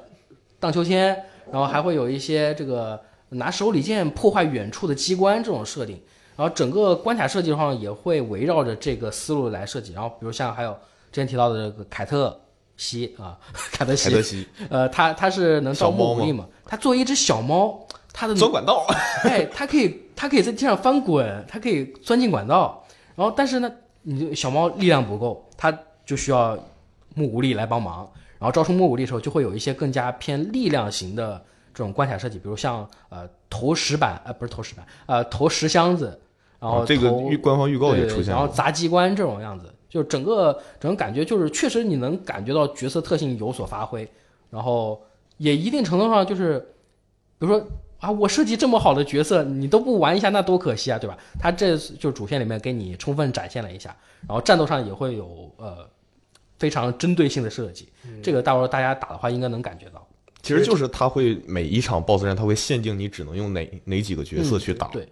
[0.59, 1.15] 荡秋千，
[1.51, 6.01] 然后还会有一些这个拿手里剑破坏远处的机关这种设定，
[6.35, 10.71] 然后整个关卡设计的话也会围绕着这个思路来设计，然后比如像还有
[11.11, 12.39] 之前提到的这个凯特
[12.77, 13.37] 西啊，
[13.71, 17.79] 凯特西，凯特西呃，他他是能招小猫莫武力嘛，他作为一只小猫，
[18.11, 18.85] 它的钻管道，
[19.25, 22.85] 哎，它可以，它可以在地上翻滚，它可以钻进管道。
[23.15, 26.57] 然后，但是呢，你这小猫力量不够，它就需要
[27.15, 28.09] 木武力来帮忙。
[28.39, 31.43] 然后招出木武力的时候，就会有一些更加偏力量型的
[31.73, 36.19] 这种关卡设计，比如像呃投石板，呃不是投石板，呃投石箱子，
[36.59, 38.31] 然后啊这个预官方预告也出现了。
[38.33, 44.07] 然后砸机关这种样子，就整个整个感觉就是确实你能感觉到角色特性有所发挥，
[44.49, 45.01] 然后
[45.37, 46.59] 也一定程度上就是，
[47.39, 47.65] 比如说
[47.99, 51.17] 啊，我设计这么好的角色，你都不玩一下，那多可惜啊，对吧？
[51.39, 53.95] 他这次就主线里面给你充分展现了一下，
[54.27, 55.87] 然后战斗上也会有呃
[56.59, 60.05] 非常针对性的设计，这个到时候大家打的话应该能感觉到。
[60.43, 64.87] 其实就是他会每一场 BOSS 战，他会限定你只能用哪哪几个角色去打。
[64.89, 65.07] 对，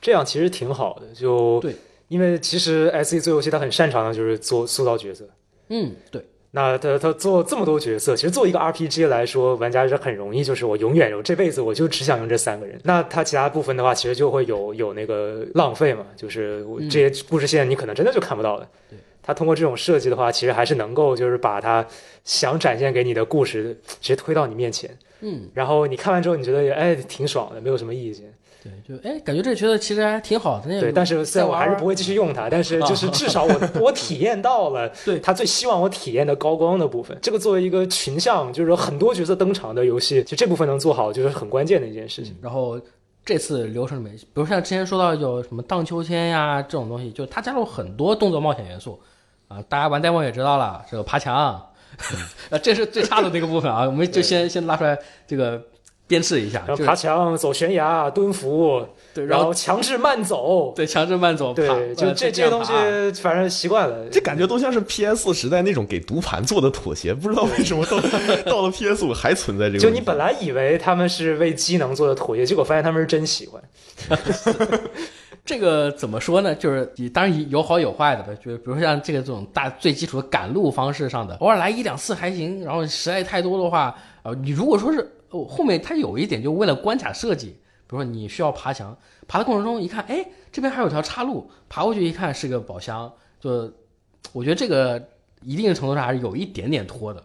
[0.00, 1.74] 这样其实挺好的，就对，
[2.08, 5.28] 因为其实 S E 做游戏他很擅长的就是做塑造角色，
[5.68, 12.80] 嗯，对，那他他做这么多角色，其实作为一个 RPG 来说，玩家是很容易，就是我永远有这辈子我就只想用这三个人。
[12.84, 18.68] 那他其他部分的话，其实就会有有那个浪费嘛，就是我这些故事线你可能真的就看不到了。
[18.88, 18.98] 对，
[19.30, 21.86] 他通过这种设计的话，其实还是能够就是把他
[22.24, 24.90] 想展现给你的故事直接推到你面前，
[25.20, 28.32] 嗯，然后你看完之后，你觉得也哎挺爽的，没有什么意见。
[28.62, 30.66] 对，就哎，感觉这个角色其实还挺好的。
[30.68, 37.16] 那对，但是虽然我还是不会，继续用它，但是就是至少我 我体验到了 对他最希望我体验的高光的部分。
[37.22, 42.36] 这个作为一个群像，就是说很多角色登场的游戏，就这部分能做好，就是很关键的一件事情。
[42.42, 42.78] 然后
[43.24, 49.00] 这次流程里面，比如像之前说到有什么荡秋千呀这种东西，就它加入很多动作冒险元素
[49.50, 49.62] 啊。
[49.68, 51.34] 大家玩 demo 也知道了，这个爬墙，
[52.48, 53.84] 啊，这是最差的那个部分啊。
[53.84, 55.60] 我们就先先拉出来这个
[56.06, 58.84] 鞭笞一下，爬墙、走悬崖、蹲伏，
[59.14, 62.72] 对，然然后后强制慢走，对强制慢走，对，就呃这这些东西，
[63.22, 64.08] 反正习惯了。
[64.10, 68.00] 这感觉都像是 PS 时代那种给读盘做的妥协，不知道为什么到
[68.44, 69.78] 到了 PS 五还存在这个。
[69.78, 73.62] 就你本来以为他们是为机能做的妥协，结果发现他们是真喜欢。
[75.50, 76.54] 这个怎么说呢？
[76.54, 78.32] 就是你当然有好有坏的吧。
[78.40, 85.12] 就比如说像这个这种大最基础的赶路方式上的，偶尔来一两次还行，然后实在太多的话，呃，你如果说是、
[85.48, 93.68] 后面它有一点就为了关卡设计，比如说你需要爬墙，爬的过程中一看，哎，这边还有条岔路，爬过去一看是个宝箱，就
[94.32, 95.04] 我觉得这个
[95.42, 97.20] 一定程度上还是有一点点拖的。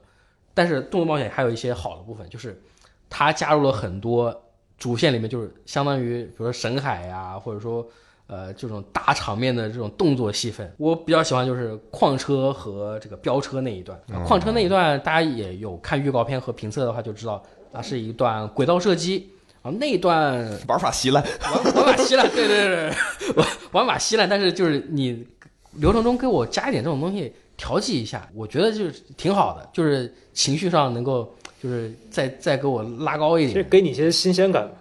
[0.56, 2.60] 但是动作冒险还有一些好的部分，就是
[3.08, 4.36] 它加入了很多
[4.80, 7.88] 主线里面就是相当于比如说神海呀、或者说
[8.28, 10.72] 呃这种大场面的这种动作戏份。
[10.78, 13.98] 我比较喜欢就是矿车和这个飙车那一段。
[14.12, 19.30] 啊矿车那一段大家也有看预告片和评测的话就知道，那是一段轨道射击。
[19.62, 22.94] 啊，那一段玩法稀烂，玩玩法稀烂，对对对
[23.34, 25.26] 对，玩 玩法稀烂，但是就是你
[25.72, 31.34] 流程中给我加一点这种东西调剂一下，我觉得就是挺好的，就是情绪上能够
[31.64, 33.68] 就是再再给我拉高一点。
[33.68, 34.72] 给你一些新鲜感嘛。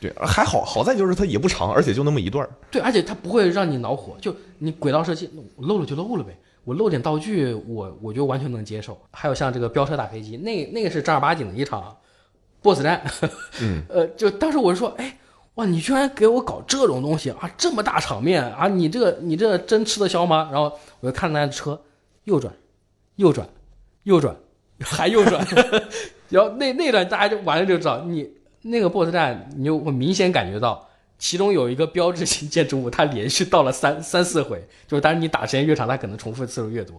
[0.00, 2.50] 对，还好好在就是它也不长，而且就那么一段儿。
[2.70, 8.96] 对，而且它不会让你恼火，就你轨道设计我漏了就漏了呗，我漏点道具，我我就完全能接受。
[9.10, 11.96] 还有像这个飙车打飞机，那那个是正儿八经的一场
[12.62, 13.02] BOSS 战，
[13.60, 15.18] 嗯， 呃，就当时我就说，哎，
[15.54, 20.48] 哇，你居然给我搞这种东西啊，这么大场面啊，你这个你这真吃得消吗？
[20.52, 21.80] 然后我就看那车
[22.24, 22.52] 右转，
[23.16, 23.48] 右转，
[24.04, 24.36] 右转，
[24.80, 25.44] 还右转，
[26.30, 28.30] 然后那那段大家就完了就知道，你
[28.62, 30.86] 那个 BOSS 战，你就会明显感觉到。
[31.20, 36.94] 其中有一个标志性建筑物，它连续到了三三四回，就是当然你打时间越长，它可能重复次数越多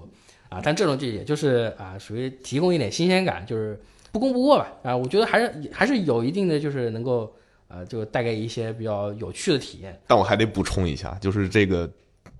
[0.50, 0.60] 啊。
[0.62, 3.80] 但这种就也就是啊，属于提供一点新鲜感，就是
[4.12, 4.98] 不攻不过吧啊。
[4.98, 7.34] 我觉得还是还是有一定的，就是能够
[7.70, 9.98] 呃，就带给一些比较有趣的体验。
[10.06, 11.90] 但我还得补充一下，就是这个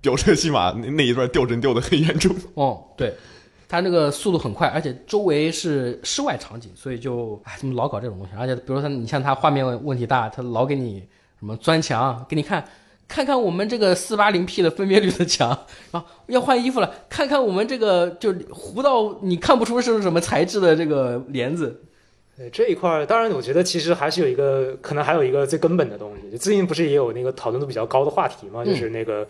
[0.02, 2.36] 飙车戏码那那一段掉帧掉的很严重。
[2.52, 3.14] 哦，对，
[3.70, 8.32] 它那个速度很快，而且周围是室外场景，所以就哎，怎么老搞这种东西？
[8.36, 11.04] 而且比如说它，你像它画面问题大，它老给你
[11.38, 12.64] 什么钻墙，给你看。
[13.06, 15.50] 看看我们这个四八零 P 的分辨率的墙
[15.90, 16.94] 啊，要换衣服了。
[17.08, 21.82] 看看我们这个就糊到你看不出是什么材质的这个帘子，
[22.36, 26.38] 对这一块，当然我觉得其实还是有一个，可能还有一个最根本的东西。
[26.38, 29.26] 最近不是也有那个讨论度比较高的话题嘛，就是那个、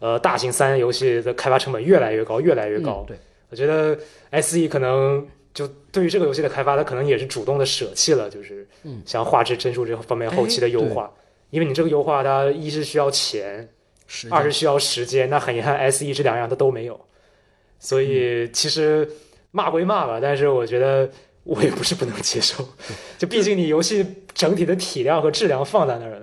[0.00, 3.04] 呃大型三 A 游戏的开发成本越来越高，越来越高。
[3.04, 3.18] 嗯对，
[3.52, 3.96] 我觉得
[4.40, 11.12] SE 可能就对于这个游戏的开发，它可能也是主动的舍弃了，就是嗯像画质、帧数这方面后期的优化。
[11.50, 13.68] 因为你这个优化，它一是需要钱，
[14.06, 15.28] 时二是需要时间。
[15.28, 16.98] 那很遗憾，SE 这两样它都没有。
[17.78, 19.06] 所以其实
[19.50, 21.10] 骂归骂吧，但是我觉得
[21.44, 22.66] 我也不是不能接受。
[23.18, 26.22] 就毕竟你游戏整体的体量和质量放在那儿了，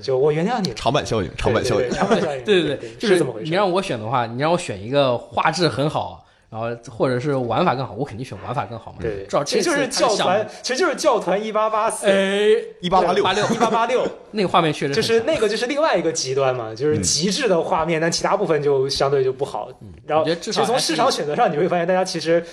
[0.00, 0.74] 就我原谅你了。
[0.76, 1.98] 长板效应，长板效应对对对。
[1.98, 3.50] 长板效应，对对对，就是这么回事。
[3.50, 8.98] 你让我选的话，你让我选一个画质很好，然后或者是玩法更好，我肯定选玩法更好嘛。
[9.00, 12.48] 对，至少其实就是教团，其实就是教团一八八四，哎，
[12.80, 19.68] 一八八六八六一八八六， 那个画面确实就是那个就是另外一个极端嘛，就是嗯极致的画面，但其他部分就相对就不好。
[20.06, 22.44] 然后，其实从市场选择上，你会发现大家其实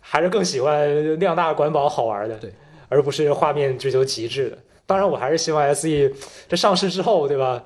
[0.00, 2.52] 还是更喜欢量大管饱好玩的，对，
[2.88, 4.58] 而不是画面追求极致的。
[4.86, 6.12] 当然，我还是希望 SE
[6.48, 7.60] 这上市之后，对吧？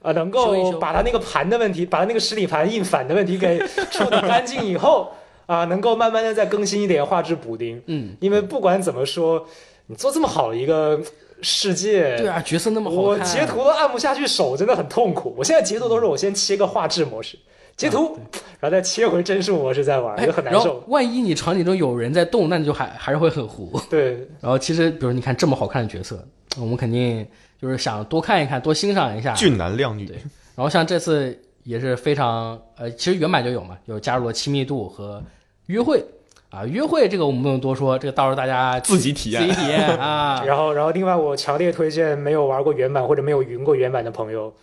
[0.00, 3.58] 啊，能够把它那个盘的问题，把它那个实体盘印反的问题给
[3.90, 5.10] 处理干净以后，
[5.46, 7.82] 啊，能够慢慢的再更新一点画质补丁。
[7.86, 9.46] 嗯，因为不管怎么说，
[9.86, 11.00] 你做这么好的一个
[11.42, 15.34] 世界，对啊，角色那么好看，我截图都按不下去手，真的很痛苦。
[15.36, 17.38] 我现在截图都是我先切个画质模式，
[17.76, 18.16] 截图，
[18.60, 20.82] 然后再切回帧数模式再玩，哎就很难受。
[20.88, 23.80] 万一你场景中有人在动，那你就还还是会很糊。
[23.88, 26.22] 对，然后其实，比如你看这么好看的角色，
[26.60, 27.26] 我们肯定
[27.60, 29.32] 就是想多看一看，多欣赏一下。
[29.34, 30.16] 俊男靓女对，
[30.54, 35.22] 然后像这次也是非常呃，其实原版就有嘛，有加入了亲密度和
[35.66, 36.04] 约会
[36.50, 39.42] 啊，约会这个我们不用多说，这个到时候大家自己体验。
[39.42, 40.42] 自己体验 啊。
[40.46, 44.54] 然后，然后另外我强烈推荐没有玩过原版或者没有云过原版的朋友，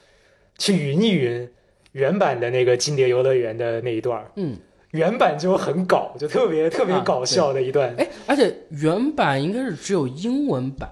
[0.57, 1.47] 去云一云
[1.91, 4.31] 原版的那个金蝶游乐园的那一段儿。
[4.35, 4.57] 嗯，
[4.91, 7.93] 原版就很搞，就特别特别啊搞笑的一段。
[7.97, 10.89] 哎，而且原版应该是只有英文版，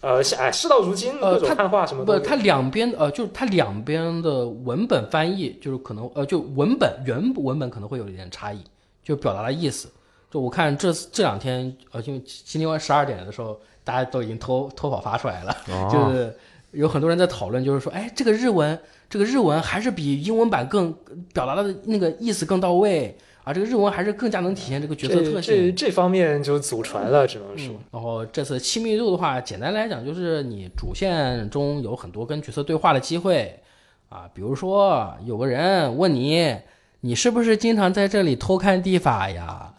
[0.00, 2.24] 呃，是哎，事到如今，呃它各种汉化什么不，都有。
[2.24, 8.62] 它两边呃，就是它两边的文本翻译，就是可能呃，就文本原文本可能会有一点差异，
[9.04, 9.88] 就表达的意思。
[10.30, 16.34] 就我看这这两天，呃，因为今天晚十二点的时候，大家都已经偷偷跑发出来了，哦就是
[16.70, 18.78] 有很多人在讨论，就是说，哎，这个日文，
[19.08, 20.94] 这个日文还是比英文版更
[21.34, 23.14] 表达的那个意思更到位
[23.50, 25.86] 啊，这个日文还是更加能体现这个角色特这性这。
[25.86, 27.74] 这方面就祖传了，只能说。
[27.74, 33.60] 嗯，然后这次亲密度的话，简单来讲就是你主线中有很多跟角色对话的机会
[34.08, 36.56] 啊，比如说有个人问你，
[37.00, 39.74] 你是不是经常在这里偷看地法呀？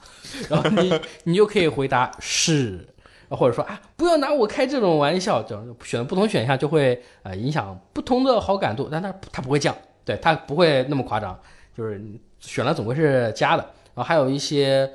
[0.50, 2.86] 然后你你就可以回答是，
[3.30, 11.40] 或者说啊，不要拿我开这种玩笑，这样选不同选项就会呃影响不同的好感度，但它它不会降，对，它不会那么夸张，
[11.78, 13.64] 就是你选了总归是加的。
[13.94, 14.90] 然后还有一些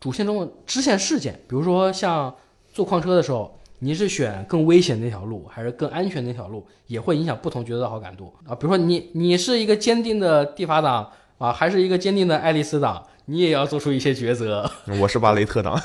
[0.00, 2.34] 主线中的支线事件，比如说像
[2.72, 8.54] 坐矿车的时候，你是选更危险那条路，还是更安全那条路，也会影响不同角色的好感度啊。
[8.54, 14.70] 比如说你你是一个坚定的地法党啊，还是一个坚定的爱丽丝党，你也要做出一些抉择。
[15.00, 15.78] 我是巴雷特党，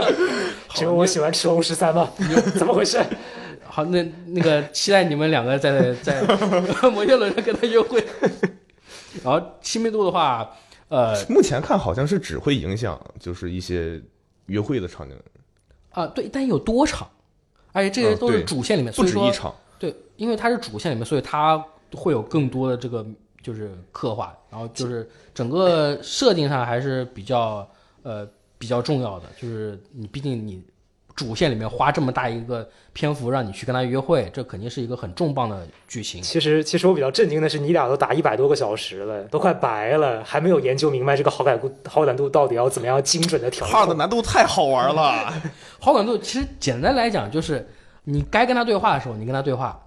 [0.74, 2.10] 只有我喜欢吃红十三吗？
[2.54, 3.02] 怎么回事？
[3.66, 6.22] 好，那那个期待你们两个在在
[6.92, 8.04] 摩天轮上跟他约会。
[9.22, 10.50] 然后亲密度的话，
[10.88, 14.00] 呃目前看好像是只会影响就是一些
[14.46, 15.16] 约会的场景，
[15.90, 17.08] 啊对，但有多场，
[17.72, 19.54] 而且这些都是主线里面，不所以说止一场。
[19.78, 21.62] 对，因为它是主线里面，所以它
[21.92, 23.04] 会有更多的这个
[23.42, 27.68] 就是刻画，然后就是整个设定上还是比较
[28.02, 30.62] 呃比较重要的，就是你毕竟你
[31.14, 36.20] 主线里面花这么大一个篇幅让你去跟他约会，这肯定是一个很重磅的剧情。
[36.22, 43.96] 其实，其实我比较震惊的是，你俩都打一百多个小时了，都快白了，还没有研究明白这个好感度好感度到底要怎么样精准的调画的控。
[43.96, 45.32] 难度太好玩了，
[45.78, 47.68] 好感度其实简单来讲就是
[48.04, 49.80] 你该跟他对话的时候，你跟他对话。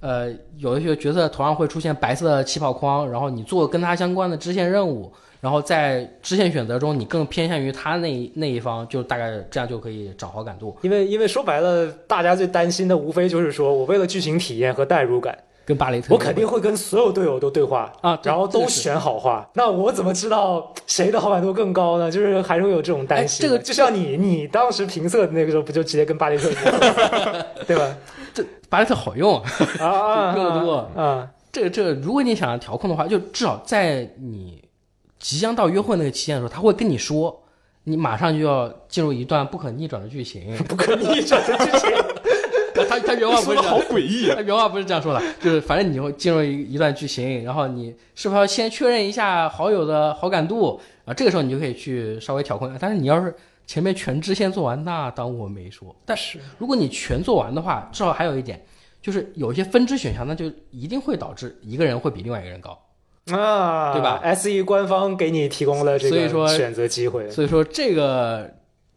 [0.00, 5.10] 呃，有一些角色头上会出现白色的气泡框，然后你做跟他相关的支线任务，
[5.44, 10.74] 然后在支线选择中你更偏向于他那一那一方，就大概这样就可以涨好感度。
[10.80, 15.36] 因为，因为说白了，大家最担心的无非就是说我为了剧情体验和代入感，
[15.66, 19.46] 跟巴雷特，我肯定会跟所有队友都对话啊然后都选好话。
[19.52, 22.10] 那我怎么知道谁的好感度更高呢？
[22.10, 27.94] 就是还是会有这种担心这个就像你，你当时评测的那个时候，不就直接跟巴雷特一样， 对吧？
[28.32, 29.44] 这巴雷特好用啊。
[29.78, 31.28] 啊啊， 用的多啊！
[31.52, 34.63] 这个这个，如果你想要调控的话，就至少在你
[35.24, 37.42] 即将到约会那个期间的时候，他会跟你说，
[37.84, 40.54] 你马上就要进入一段不可逆转的剧情。
[40.68, 41.90] 不可逆转的剧情。
[42.86, 44.34] 他他原话不是这样，诡异啊！
[44.36, 51.14] 他原话不是这样说的，就是反正你会进入一一段剧情，然后你是否要先确认一下好友的好感度啊？
[51.14, 52.76] 这个时候你就可以去稍微调控一下。
[52.78, 53.34] 但是你要是
[53.66, 55.96] 前面全支线做完，那当我没说。
[56.04, 58.62] 但是如果你全做完的话，至少还有一点，
[59.00, 62.78] 就是有一些分支选项，那就一定会导致一个人会比另外一个人高。
[63.32, 68.50] 啊，对吧？S E 官方给你提供了这所以说个选择机会，所以说这个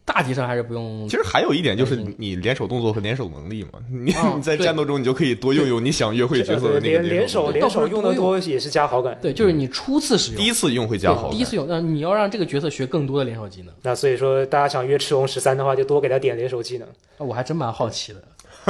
[0.04, 7.50] 大体上还是不用其实还有一点就是你联手动作和联手能力嘛， 你哦你在战斗中你就可以多用用你想约会角色的那个联联手。
[7.50, 9.16] 联手用的多也是加好感。
[9.20, 13.72] 对，就是你初次使用，第一次用会加好感，第一次用，那你要让这个角色学更多的联手技能。
[13.82, 16.86] 那所以说，大家想约赤红十三的话，就多给他点联手技能。
[16.88, 18.22] 啊我还真蛮好奇的，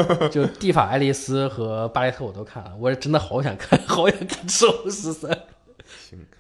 [0.31, 5.31] 就蒂法、爱丽丝和巴雷特我都看了，我真的好想看， 好想看《赤红十三》。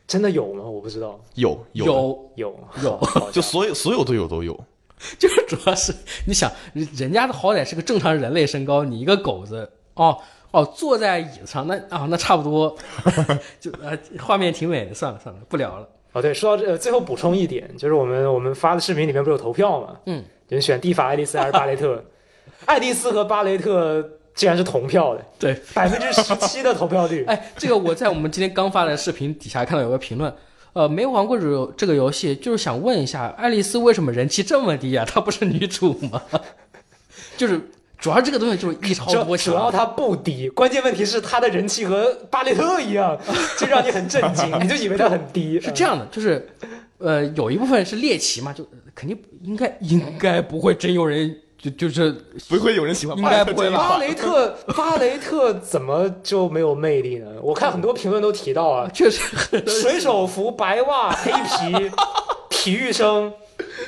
[0.07, 0.65] 真的有吗？
[0.65, 1.21] 我不知道。
[1.35, 4.59] 有有有，有有就所有所有队友都有，
[5.19, 5.95] 就是主要是
[6.25, 10.19] 你想，人人家的好歹是个正常人类身高，你一个狗子，哦
[10.51, 12.75] 哦，坐在椅子上，那啊那差不多，
[13.61, 15.87] 就呃画面挺美的，算了算了，不聊了。
[16.13, 20.01] 哦，对，说到这，呃最后补充一点，就是我们我们发的视频里面不是有投票吗？
[20.07, 22.03] 嗯，就选蒂法、爱丽丝还是巴雷特？
[22.67, 24.03] 爱丽丝和巴雷特
[24.35, 27.25] 竟然是同票的，对，百分之十七的投票率。
[27.29, 30.33] 哎，这个我在我们今天刚发的视频底下看到有个评论，
[30.75, 35.05] 呃，没玩过这这个游戏，就是想问一下，爱丽丝为什么人气这么低啊？
[35.05, 36.23] 她不是女主吗？
[37.37, 37.61] 就是
[37.99, 43.19] 主要这个东西就是一超多强，主主要它不低，关键问题是它的人气和巴雷特一样，
[43.59, 45.61] 就让你很震惊，你就以为它很低。
[45.61, 46.49] 是这样的，就是
[46.99, 52.13] 呃，有一部分是猎奇嘛，就肯定应该应该不会真有人就就是
[52.49, 57.27] 不会有人喜欢应该不会吧巴雷特，巴雷特怎么就没有魅力呢？
[57.43, 59.21] 我看很多评论都提到啊，确实
[59.67, 61.91] 水手服、白袜、黑皮、
[62.49, 63.33] 体育生，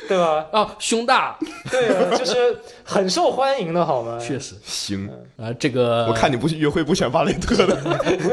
[0.08, 0.46] 对吧？
[0.50, 1.38] 啊，胸大，
[1.70, 2.34] 对啊，就是
[2.82, 4.18] 很受欢迎的好吗？
[4.18, 7.76] 确实 行，啊，这个我看你不约会不选巴雷特的，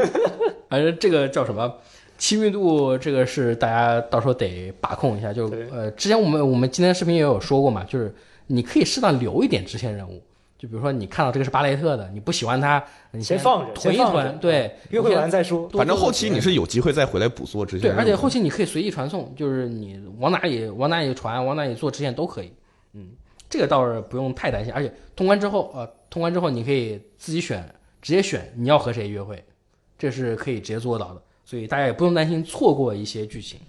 [0.68, 1.72] 反正这个叫什么？
[2.18, 5.32] 亲密度，这个是大家到时候得把控一下。
[5.32, 8.12] 就呃，之前我们我们今天视频也有说过嘛，就是
[8.48, 10.20] 你可以适当留一点支线任务。
[10.58, 15.68] 就比如说你看到这个是巴雷特的，你不喜欢他，你先放着囤一囤，对，约会完再说。
[15.68, 17.96] 反正后期你是有机会再回来补做支线对。
[17.96, 22.52] 而且后期你可以随意传送，就是你往哪里往哪里传，往哪里做支线都可以。
[22.94, 23.10] 嗯，
[23.48, 24.72] 这个倒是不用太担心。
[24.72, 27.62] 而且通关之后，呃，通关之后你可以自己选，
[28.02, 29.44] 直接选你要和谁约会，
[29.96, 31.22] 这是可以直接做到的。
[31.44, 33.60] 所以大家也不用担心错过一些剧情。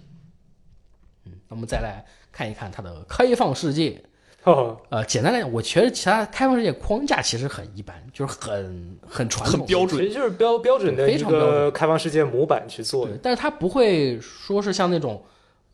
[1.26, 4.02] 嗯，那我们再来看一看它的开放世界。
[4.44, 13.18] 哦，呃，简单来讲，我觉得其他开放世界框架其实很一般，就是很很传统，很标准其实就是标标准的非一常标准个开放世界模板去做的，。
[13.22, 15.22] 但是它不会说是像那种，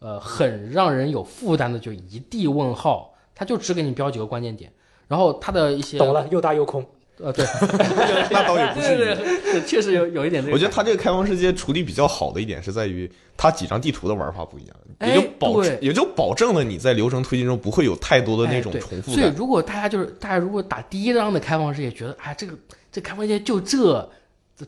[0.01, 4.73] 呃，很让人有负担的，就一地问号，它就只给你标几个关键点，
[5.07, 6.85] 然后它的一些懂，了，又大又空。
[7.19, 7.47] 呃，对，
[8.31, 9.14] 那倒也不至对于。
[9.14, 10.55] 对对，确实有有一点这个。
[10.55, 19.14] 我觉得它这个开放世界处理比较好的一点是在于，它几张地图的玩法不一样，哎也就保对也就保证了你在流程推进中不会有太多的那种重复感。
[19.14, 22.53] 所以如果大家就是大家如果打第一张的开放世界，觉得哎这个
[22.93, 24.09] 这开放世界就这，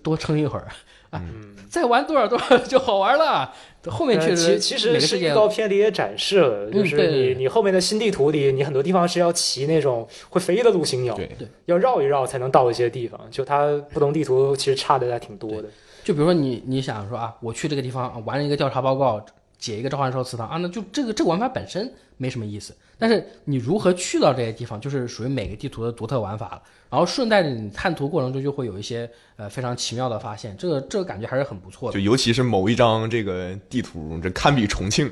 [0.03, 0.69] 多撑一会儿
[1.11, 1.23] 啊，
[1.71, 3.53] 再玩多少多少就好玩了。
[3.87, 13.19] 后面确呃实其其实是预告片里也展示了，就是你你后面的新地图里，你很多地方是要骑那种会飞的陆行鸟，对对，要绕一绕才能到一些地方。
[13.31, 15.69] 就它不同地图其实差的还挺多的。
[16.05, 19.25] 就比如说你你想说啊，我去这个地方啊完了一个调查报告，
[19.59, 22.75] 解一个召唤兽祠堂啊，那就这个这个玩法本身没什么意思。
[22.97, 26.63] 但是你如何去到这些地方，就是属于每个地图的独特玩法了。
[26.91, 32.01] 然后顺带着你探图过程中就会有一些呃非常奇妙的发现，这个这个感觉还是很不错的就。
[32.01, 35.11] 尤其是某一张这个地图，这堪比重庆，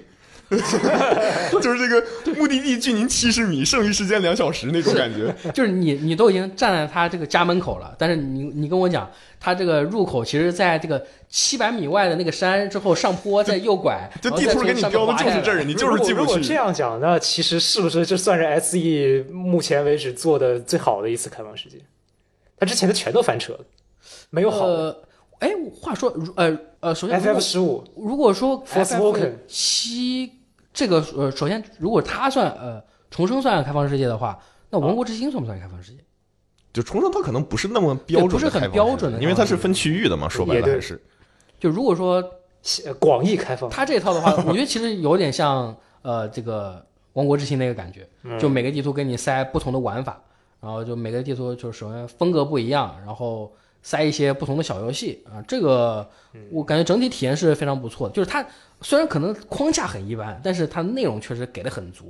[1.61, 5.34] 就是这个目的地距您七十米，剩余时间两小时那种感觉。
[5.53, 16.55] 就是你你都已经站在他这个家门口了，但是你你跟我讲，他这个入口其实在这个七百米外的那个山之后上坡再右拐， 这然后再地图给你标的就是这儿，你就是进不如果如果这。
[16.55, 21.78] 样讲，那其实是不是这算是 SE 目前为止做的最好的一次开放世界？
[22.59, 23.61] 他之前的全都翻车了，
[24.30, 24.74] 没有好的。
[25.38, 30.32] 呃，哎，话说，如呃呃，首先 FF 果十五如果说 Forspoken FF 七
[30.76, 35.98] 这个呃，首先如果它算呃重生算开放世界的话，那王国之心算不算开放世界？
[36.70, 41.02] 就重生它可能不是那么标准不是很标准的因为它是分区域的嘛，说白了还是。
[41.58, 42.22] 就如果说
[42.84, 48.38] 呃广义开放，它这套的话，我觉得其实有点像呃这个王国之心那个感觉，嗯。
[48.38, 50.22] 就每个地图给你塞不同的玩法，
[50.60, 53.50] 然后就每个地图就首先风格不一样，然后
[53.87, 56.05] 塞一些不同的小游戏啊，这个
[56.51, 58.14] 我感觉整体体验是非常不错的。
[58.16, 58.45] 就是它
[58.80, 62.07] 虽然可能框架很一般，但是它内容确实给的很足。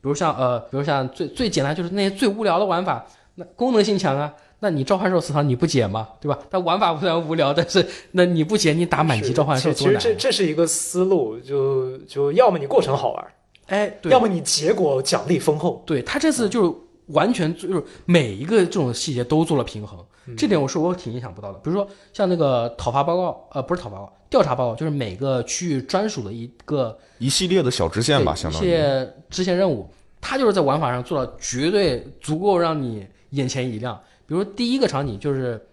[0.00, 3.04] 比如像呃，比如像最最简单就是那些最无聊的玩法，
[3.34, 4.32] 那功能性强啊。
[4.60, 6.08] 那你召唤兽祠堂你不解吗？
[6.20, 6.38] 对吧？
[6.48, 10.02] 它玩法虽然无聊，但是那你不解，你打满级召唤兽其其实多难啊？
[10.04, 13.26] 这这是一个思路，就就要么你过程好玩，
[13.66, 15.82] 哎，对，要么你结果奖励丰厚。
[15.84, 16.72] 对他这次就是
[17.08, 19.98] 完全就是每一个这种细节都做了平衡，
[20.36, 21.58] 这点我是我挺意想不到的。
[21.58, 28.70] 比如说像那个讨伐报告，呃，不是讨伐报告，调查报告，就是每个区域专属的一个一系列的小支线吧，相当一于。
[28.70, 29.88] 些支线任务，
[30.20, 34.00] 它就是在玩法上做到绝对足够让你眼前一亮。
[34.26, 35.64] 比如说第一个场景就是，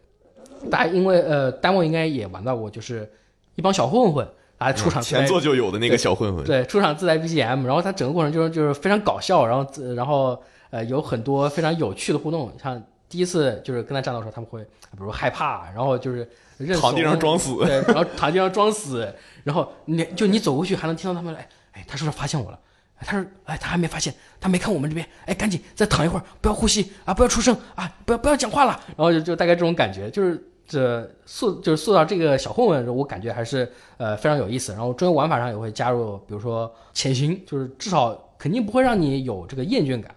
[0.70, 3.12] 大家因为呃，弹幕应该也玩到过，就是
[3.56, 4.28] 一帮小混混
[4.60, 10.40] 啊出场前作就有的那个小混混，对，出场自带 BGM，然后它整个过程就是就是非常搞笑，然后自然后
[10.70, 12.80] 呃有很多非常有趣的互动，像
[13.14, 19.08] 第一次就是跟他战斗的时候，他们会比如害怕，然后就是认躺地上装死对，然后躺地上装死，
[19.44, 22.60] 然后你就你走过去还能听到他们哎，哎，他是不是发现我了？
[22.96, 24.12] 哎他说：“哎，他还没发现，
[24.42, 25.08] 他没看我们这边。
[25.28, 28.80] 哎，赶紧再躺一会儿，不要呼吸啊，不要出声啊，不要不要讲话了。
[28.88, 34.72] 然后就就大概这种感觉，就是这塑就是塑造这个小混混我感觉还是呃非常有意思。
[34.72, 40.16] 然后中游玩法上也会加入，比如说潜行，就是至少肯定不会让你有这个厌倦感。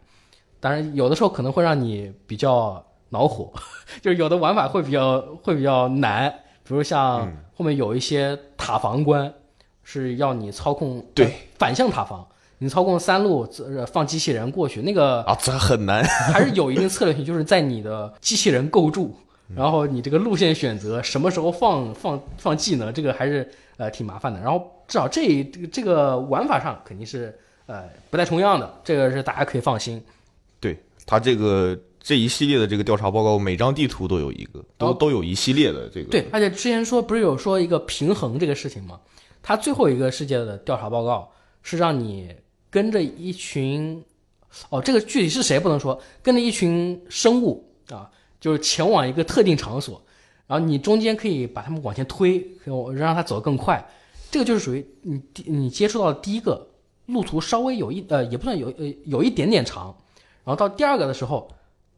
[0.61, 3.52] 当然，有的时候可能会让你比较恼火，
[4.02, 6.28] 就是有的玩法会比较会比较难，
[6.64, 9.32] 比如像嗯后面有一些塔防关
[9.82, 12.26] 是要你操控对呃反向塔防，
[12.59, 16.04] 你操控三路呃放机器人过去，那个啊，这很难。
[16.04, 19.14] 还是有一定 策略性，就是在你的机器人构筑，
[19.54, 24.40] 然后你这个路线选择什么时候放放放技能，这个还是呃挺麻烦的。
[24.40, 30.02] 然后至少这这个这个玩法上肯定是呃不太重样的，这个是大家可以放心。
[30.61, 36.11] 对它这个这一系列的这个调查报告，每张地图都有一个，都哦都有一系列的这个。
[36.12, 39.00] 对，而且之前说不是有说一个平衡这个事情吗？
[39.42, 41.28] 它最后一个世界的调查报告
[41.62, 42.32] 是让你
[42.70, 44.00] 跟着一群，
[44.68, 48.09] 哦，这个具体是谁不能说，跟着一群生物啊，
[48.40, 50.00] 就是前往一个特定场所，
[50.46, 52.40] 然后你中间可以把他们往前推，
[52.94, 53.84] 让他走得更快。
[54.30, 56.68] 这个就是属于你你接触到的第一个
[57.07, 59.86] 路途稍微有一呃也不算有呃有一点点长，
[60.44, 61.50] 然后到第二个的时候，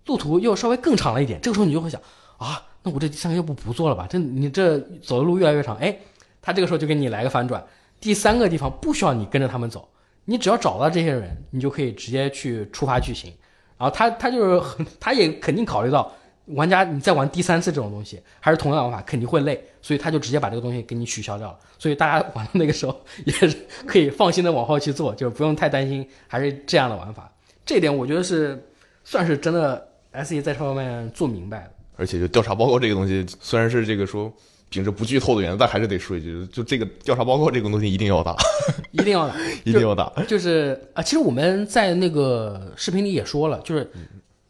[0.09, 2.01] 路途又稍微更长了一点，这个时候你就会想
[2.39, 4.09] 啊，那我这三个要不不做了吧？
[4.11, 5.97] 这你这走的路越来越长，哎，
[6.43, 7.65] 他这个时候就给你来个反转，
[8.01, 9.89] 第三个地方不需要你跟着他们走，
[10.25, 13.33] 你只要找到这些人，你就可以直接去触发剧情。
[13.77, 16.11] 然后他他就是很，他也肯定考虑到
[16.47, 21.59] 玩家你再玩第三次这种东西，还是同样的玩法肯定会累，所以他就直接把这个东西给你取消掉了。
[21.79, 23.57] 所以大家玩到那个时候也是
[23.87, 27.31] 可以放心的往后去做，就是不用太担心还是这样的玩法。
[27.67, 28.61] 这点我觉得是
[29.05, 29.88] 算是真的
[30.19, 31.71] S E 在这方面做明白了。
[31.97, 34.33] 而且就调查报告这个东西，虽然是这个说
[34.71, 38.37] 秉着不剧透的原则，但还是得说一句，就这个调查报告这个东西一定要打，
[38.93, 40.13] 一定要打， 一定要打。
[40.29, 43.91] 就是啊，其实我们在那个视频里也说了，就是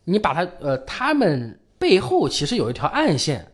[0.05, 3.47] 你把它呃，他们背后其实有一条暗线，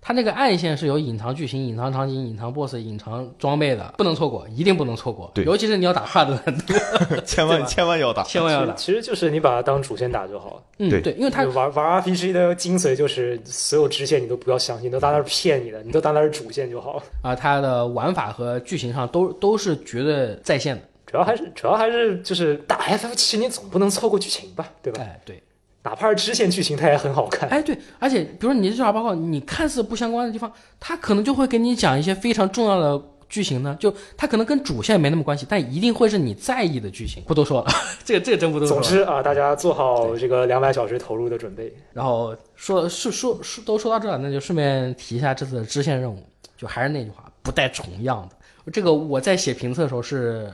[0.00, 5.30] 它那个暗线是有隐藏剧情、隐藏场景、隐藏 BOSS、隐藏装备的，不能错过，一定不能错过。
[5.34, 8.22] 对尤其是你要打 hard 的，千万千万要打。
[8.22, 8.74] 千万要打。
[8.74, 10.62] 其实就是你把它当主线打就好了。
[10.78, 17.02] 嗯，对，因为它就玩玩 RPG 的精髓就是所有支线你都不要相信，都当它是骗你的，你都当它是主线就好了。
[17.22, 20.82] 啊，它的玩法和剧情上都都是绝对在线的。
[21.06, 25.00] 主要还是主要还是就是打 FF，七你总不能错过剧情吧，对吧？
[25.02, 25.42] 哎，对，
[25.88, 27.48] 哪怕是支线剧情，它也很好看。
[27.48, 37.22] 哎，对，而且比如说你这调查报告，你看似不相关的地方，它可能就会给你讲一些非常重要的剧情呢，就它可能跟主线没那么关系，但一定会是你在意的剧情。
[37.26, 37.70] 不多说了，
[38.04, 38.82] 这个这个真不多说了。
[38.82, 41.74] 总之啊，大家做好这个两百小时投入的准备。
[41.94, 46.22] 然后说说说说都说到这了，那就顺便提一下这次的支线任务，
[46.58, 48.70] 就还是那句话，不带重样的。
[48.70, 50.52] 这个我在写评测的时候是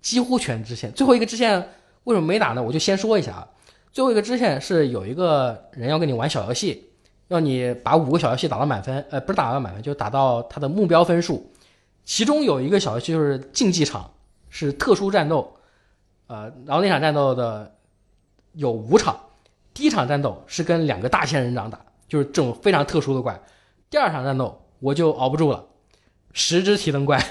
[0.00, 1.56] 几乎全支线，最后一个支线
[2.02, 2.60] 为什么没打呢？
[2.60, 3.46] 我就先说一下啊，
[3.94, 6.90] 最后一个支线是有一个人要跟你玩小游戏，
[7.28, 11.48] 要你把五个小游戏打到满分，呃，不是打到满分，就打到他的目标分数。
[12.04, 14.10] 其中有一个小游戏就是竞技场，
[14.50, 15.56] 是特殊战斗，
[16.26, 17.72] 呃，然后那场战斗的
[18.54, 19.16] 有五场。
[19.72, 21.78] 第一场战斗是跟两个大仙人掌打，
[22.08, 23.40] 就是这种非常特殊的怪。
[23.88, 25.64] 第二场战斗我就熬不住了，
[26.32, 27.24] 十只提灯怪，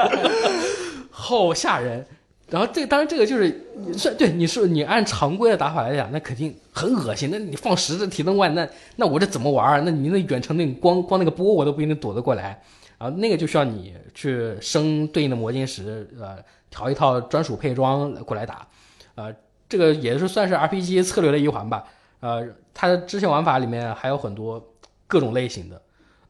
[1.10, 2.06] 好吓人。
[2.52, 7.30] 然后这当然这个就是算对你说你按常规的打法来讲，那肯定很恶心。
[7.32, 9.80] 那你放十只提灯怪，那那我这怎么玩儿？
[9.80, 12.62] 那你那远程那光 光那个波我都不一定躲得过来。
[12.98, 16.36] 然后那个就需要你去升对应的魔晶石，呃，
[16.70, 18.68] 调一套专属配装过来打，
[19.14, 19.34] 呃，
[19.66, 21.82] 这个也是算是 RPG 策略的一环吧。
[22.20, 24.62] 呃，它的支线玩法里面还有很多
[25.06, 25.80] 各种类型的。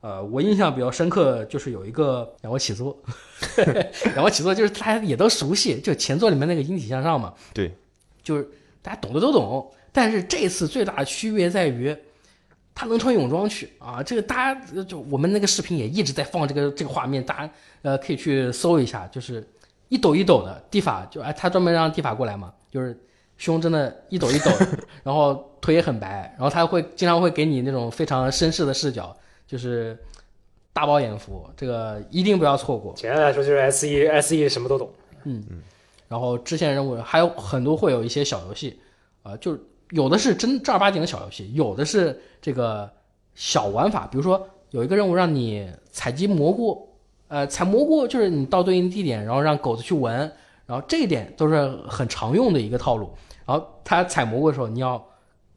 [0.03, 2.97] 呃，我印象比较深刻就是有一个仰卧起坐，
[4.15, 7.33] 仰卧起坐就是大家也都熟悉，就前作里面那个引体向上嘛。
[7.55, 7.73] 对，
[8.23, 8.47] 就是
[8.83, 9.73] 大家懂的都懂。
[9.93, 11.97] 但是这次最大的区别在于，
[12.75, 14.03] 他能穿泳装去啊！
[14.03, 19.47] 这个大家就我们那个视频也一直在放这个这个画面，大家呃可以去搜一下，就是
[19.89, 22.99] 一抖一抖的地法，就哎他专门让地法过来嘛，就是
[23.37, 29.15] 胸真的一抖一抖的， 然后腿也很白，然后他会经常会给你那种非常绅士的视角，
[29.53, 29.95] 就是
[30.73, 32.95] 大饱眼福，这个一定不要错过。
[32.95, 34.91] 简单来说就是 S E S E 什么都懂。
[35.25, 35.45] 嗯
[36.09, 38.81] 然后支线任务还有很多会有一些小游戏，
[39.23, 42.91] 啊、就是有的是真正儿八经的小游戏，有的是这个
[43.35, 46.89] 小玩法，比如说有一个任务让你采集蘑菇，
[47.29, 50.15] 呃，采蘑菇就是你到对应地点，然后让狗子去闻，
[50.65, 53.13] 然后这一点都是很常用的一个套路。
[53.45, 55.03] 然后它采蘑菇的时候，你要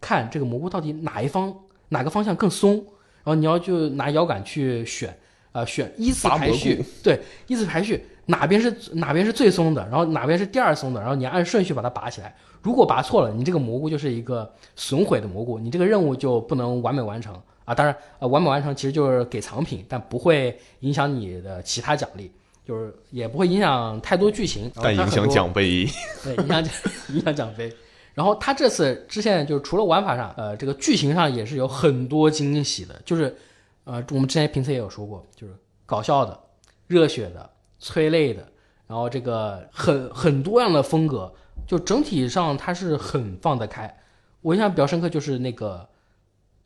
[0.01, 1.53] 看这个蘑菇到底哪一方
[1.87, 2.85] 哪个方向更松，
[3.25, 5.13] 然后你要就拿摇杆去选，
[5.51, 12.33] 呃，选依次排序，对，依次排序，哪边是哪边是最松的，然后哪边是第二松的，然后你按顺序把它拔起来。
[12.61, 17.73] 如果拔错了，你这个蘑菇就是一个损毁的蘑菇，你这个任务就不能完美完成啊。
[17.75, 22.31] 当然，呃，完美完成其实就是给藏品，但不会影响你的其他奖励，
[22.63, 25.87] 就是也不会影响太多剧情，但影响奖杯。
[26.23, 26.73] 对，影响奖
[27.09, 27.71] 影响奖杯。
[28.15, 33.35] 然后他这次支线就是除了玩法上，呃，这个剧情上也是有很多惊喜的，就是
[33.83, 35.53] 呃，我们之前评测也有说过，就是
[35.85, 36.39] 搞笑的、
[36.87, 37.47] 热血的、
[37.77, 38.47] 催泪的，
[38.87, 41.31] 然后这个很很多样的风格，
[41.67, 43.93] 就整体上它是很放得开。
[44.41, 45.85] 我印象比较深刻就是那个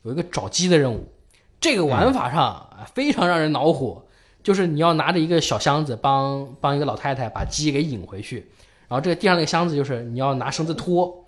[0.02, 1.04] 有一个找鸡的任务，
[1.60, 4.04] 这个玩法上啊非常让人恼火，
[4.42, 8.48] 就是你要拿着一个小箱子帮帮一个老太太把鸡给引回去，
[8.86, 11.26] 然后这个地上那个箱子就是你要拿绳子拖，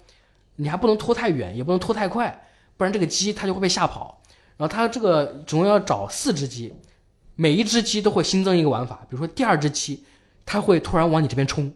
[0.56, 2.46] 你还不能拖太远，也不能拖太快，
[2.76, 4.22] 不然这个鸡它就会被吓跑。
[4.56, 6.72] 然后它这个总共要找四只鸡，
[7.34, 10.04] 每一只鸡都会新增一个玩法，比如说第二只鸡，
[10.44, 11.72] 它会突然往你这边冲，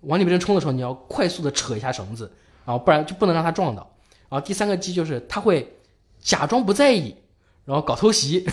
[0.00, 2.30] 往里边冲的时候，你要快速的扯一下绳子，
[2.66, 3.88] 然后不然就不能让它撞到。
[4.28, 5.76] 然后第三个鸡就是它会
[6.20, 7.14] 假装不在意，
[7.64, 8.44] 然后搞偷袭。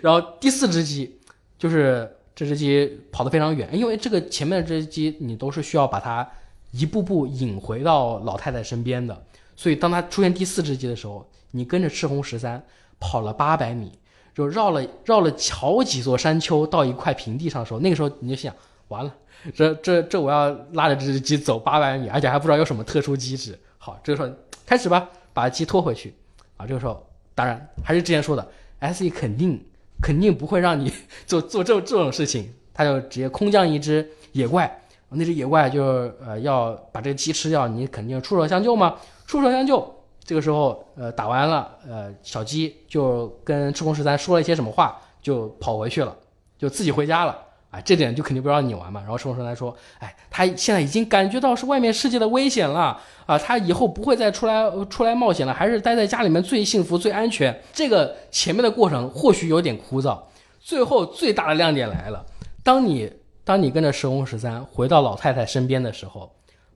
[0.00, 1.18] 然后第四只鸡
[1.58, 6.30] 就是这只鸡跑得非常远，因为这个前面的这只鸡你都是需要把它
[6.70, 9.24] 一步步引回到老太太身边的，
[9.56, 12.62] 所以当它出现第四只鸡的时候，你跟着赤红十三
[13.00, 13.92] 跑了八百米，
[14.34, 18.54] 就绕了绕了好几座山丘到一块平地上的时候，那个时候你就想，
[18.88, 19.14] 完了，
[19.54, 23.58] 这这这我要拉着这只鸡走八百米，而且还不知道有什么特殊机制。
[23.78, 26.14] 好，这个时候开始吧，把鸡拖回去
[26.56, 26.66] 啊。
[26.66, 28.46] 这个时候，当然还是之前说的
[28.92, 29.58] ，SE 肯定
[30.02, 30.92] 肯定不会让你
[31.26, 35.82] 做做这这种事情，他就直接空降一只野怪，那只野怪就
[36.24, 38.96] 呃要把这个鸡吃掉，你肯定出手相救嘛，
[39.26, 39.94] 出手相救。
[40.24, 46.14] 这个时候，呃，打完了，呃，小鸡就跟赤红十三说了一些什么话，就跑回去了，
[46.58, 47.38] 就自己回家了。
[47.70, 48.98] 啊，这点就肯定不让你玩嘛。
[49.00, 57.58] 然后赤红十三说，哎，他现在已经感觉到是外面世界的危险了啊，他以后不会再出来出来冒险了，还是待在家里面最幸福最安全。
[57.72, 60.18] 这个前面的过程或许有点枯燥，
[60.60, 62.24] 最后最大的亮点来了，
[62.62, 63.10] 当你
[63.48, 66.30] 当你跟着赤红十三回到老太太身边的时候，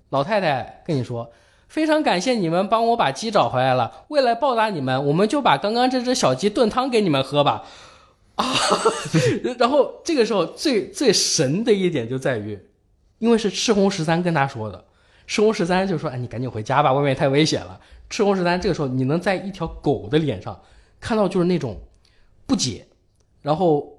[0.09, 1.31] 老太太跟你说。
[1.68, 4.05] 非常感谢你们帮我把鸡找回来了。
[4.09, 7.64] 为了报答你们，我们就把刚刚这只小鸡炖汤给你们喝吧。
[8.37, 8.55] 啊，
[9.59, 12.59] 然后这个时候最最神的一点就在于，
[13.18, 14.83] 因为是赤红十三跟他说的，
[15.27, 20.59] 赤红十三就说：“哎，你赶紧回家吧，外面太危险了。”赤红十三这个时候，你能在一条狗的脸上
[21.01, 21.79] 看到就是那种
[22.47, 22.87] 不解，
[23.43, 23.99] 然后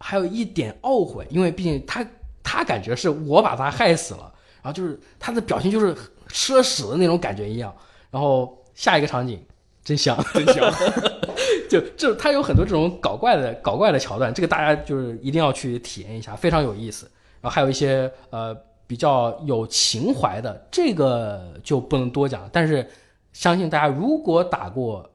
[0.00, 2.04] 还有一点懊悔，因为毕竟他
[2.42, 4.32] 他感觉是我把他害死了，
[4.62, 5.94] 然后就是他的表情就是
[6.28, 7.72] 吃了屎的那种感觉一样。
[8.10, 9.40] 然后下一个场景
[9.84, 10.72] 真香，真香。
[11.70, 17.08] 就这，他有很多这种搞怪的搞怪的桥段，这个大家就是一定要去体验一下，非常有意思。
[17.40, 18.52] 然后还有一些呃
[18.88, 22.48] 比较有情怀的，这个就不能多讲。
[22.52, 22.88] 但是
[23.32, 25.08] 相信大家如果打过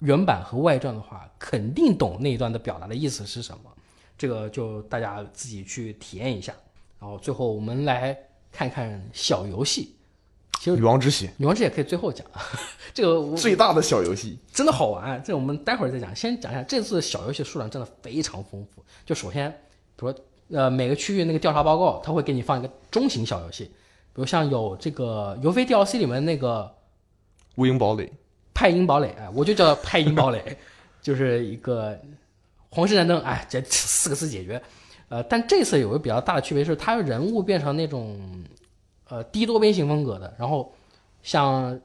[0.00, 3.70] 原版和外传的话，肯定懂那一段的表达的意思是什么。
[4.16, 6.54] 这个就大家自己去体验一下。
[7.00, 8.16] 然后最后我们来
[8.50, 9.96] 看看小游戏。
[10.60, 12.24] 其实女王之血，女王之血可以最后讲，
[12.94, 16.14] 这个我最大的小游戏，真的好玩，这我们待会儿再讲。
[16.14, 18.84] 先讲一下这次小游戏数量真的非常丰富。
[19.04, 19.50] 就首先，
[19.96, 23.72] 比如说呃每个区域那个调查报告，它会给你放一个中型小游戏，比
[24.20, 26.72] 如像有这个游飞 DLC 里面那个
[27.56, 28.12] 乌鹰堡垒，
[28.54, 30.56] 派因堡垒，哎，我就叫派因堡垒，
[31.02, 31.98] 就是一个
[32.74, 34.60] 皇室战争，哎，这四个字解决。
[35.10, 38.18] 呃，但这次有个比较大的区别是，它人物变成那种
[39.10, 40.72] 呃低多边形风格的，然后
[41.22, 41.78] 像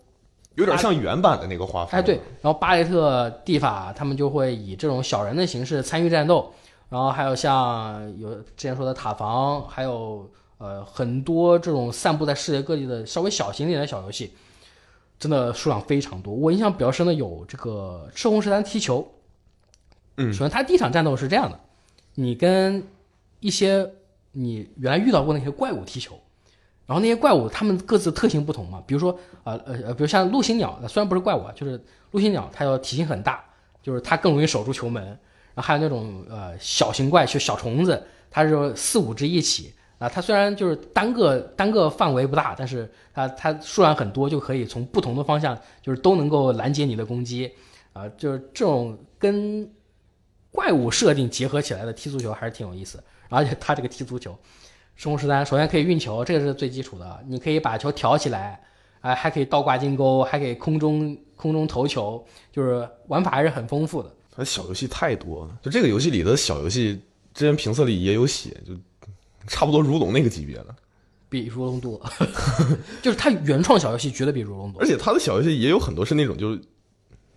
[0.55, 1.99] 有点像原版的那个画风。
[1.99, 6.53] 哎，对，然后巴雷特蒂法他们就会以这种小人的形式参与战斗，
[6.87, 10.25] 然后还有像有之前说的塔防，还有
[10.57, 14.31] 呃很多这种散布在世界各地的稍微小型一点的小游戏，
[15.19, 16.33] 真的数量非常多。
[16.33, 19.05] 我印象比较深的有这个赤红十三踢球，
[20.17, 21.59] 嗯首先它第一场战斗是这样的，
[22.15, 22.83] 你跟
[23.39, 23.89] 一些
[24.31, 26.19] 你原来遇到过那些怪物踢球。
[26.85, 29.11] 然后那些怪物，它们各自特性不同嘛，比如说，
[29.43, 31.77] 呃呃呃，比如像陆行鸟，虽然不是怪物啊，就是
[32.11, 33.43] 陆行鸟，它要体型很大，
[33.83, 35.03] 就是它更容易守住球门。
[35.03, 35.17] 然
[35.57, 38.01] 后还有那种呃小型怪，就小虫子，
[38.31, 47.51] 它是四五只一起啊，它虽然就是单个单个范围不大，但是它它数量很多，就可以从不同的方向，就是都能够拦截你的攻击
[47.91, 49.69] 啊，就是这种跟
[50.57, 54.35] 怪物设定结合起来的踢足球还是挺有意思，而且他这个踢足球。
[54.95, 57.23] 生红十三首先可以运球，这个是最基础的。
[57.27, 58.59] 你可以把球挑起来，
[59.01, 64.11] 哎、还可以倒挂金钩，还可以空中空中投球，就是玩法还是很丰富的。
[64.35, 66.99] 它小游戏太多了，就这个游戏里的小游戏，
[67.35, 68.73] 之前评测里也有写，就
[69.45, 70.75] 差不多如龙那个级别的。
[71.29, 72.01] 比如龙多，
[73.03, 76.59] 就是它原创小游戏绝对比如龙多而，且它的小游戏也有很多是那种就是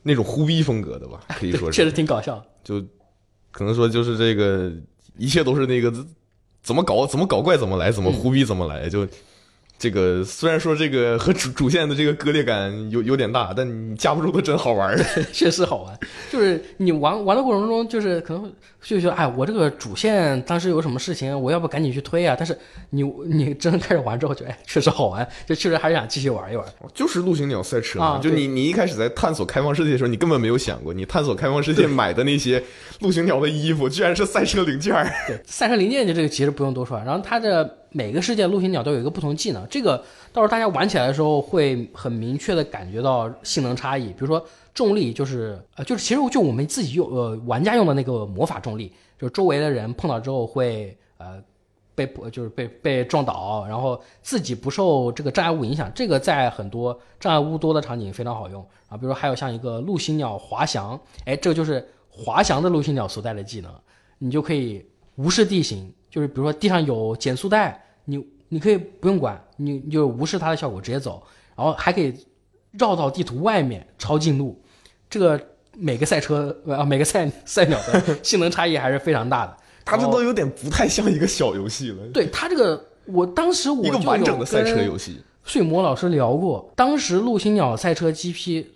[0.02, 2.42] 那种忽逼风格的吧， 可以说是确，实挺搞笑。
[2.64, 2.82] 就
[3.50, 4.72] 可能说就是这个
[5.16, 5.92] 一切都是那个
[6.62, 9.06] 怎么搞怎么搞怪怎么来，怎么忽逼怎么来，就。
[9.80, 15.00] 这个虽然说这个和主主线的这个割裂感有有点大，但你架不住它真好玩儿。
[15.32, 15.98] 确实好玩，
[16.30, 18.52] 就是你玩玩的过程中，就是可能
[18.82, 22.36] 就觉得，哎，我这个主线当时有什么事情，我要不赶紧去推啊？
[22.38, 22.54] 但是
[22.90, 26.66] 你你真的开始玩之后，觉得哎，确实好玩，就确实还是想继续玩一玩。
[26.92, 32.62] 就是陆行鸟赛车啊嘛，就你你一开始在探索开放世界的时候，你根本没有想过，你探索开放世界买的那些
[33.00, 34.92] 陆行鸟的衣服，居然是赛车零件。
[35.26, 39.98] 对，赛车零件就这个其实不用多说，然后它的每个世界陆行鸟都有一个不同技能，这个
[40.32, 44.08] 到时候大家玩起来的时候会很明确的感觉到性能差异。
[44.08, 51.42] 比如说重力，就是呃，就是其实就我们自己用呃玩家用的那个魔法重力，就是周围的人碰到之后会呃
[51.94, 58.96] 被就是被被撞倒，然后自己不受这个障碍物影响，这个在很多障碍物多的场景非常好用啊。
[58.96, 63.72] 比如说还有像一个陆行鸟滑翔，哎，这个就是滑翔的陆行鸟所带的技能，
[64.18, 64.86] 你就可以
[65.16, 71.22] 无视地形，就是比如说地上有减速带，你你可以不用管，你你就无视它的效果直接走，
[71.56, 72.14] 然后还可以
[72.72, 74.60] 绕到地图外面超近路，
[75.08, 75.40] 这个
[75.76, 79.56] 每个赛车啊每个赛赛鸟的 性能差异还是非常大的。
[79.84, 85.22] 它这都有点不太像一个小游戏了，对它这个，我当时我一个就有完整的赛车跟游戏。
[85.42, 88.66] 睡魔老师聊过，当时陆星鸟赛车 GP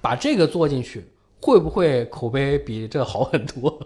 [0.00, 1.04] 把这个做进去，
[1.40, 3.80] 会不会口碑比这个好很多？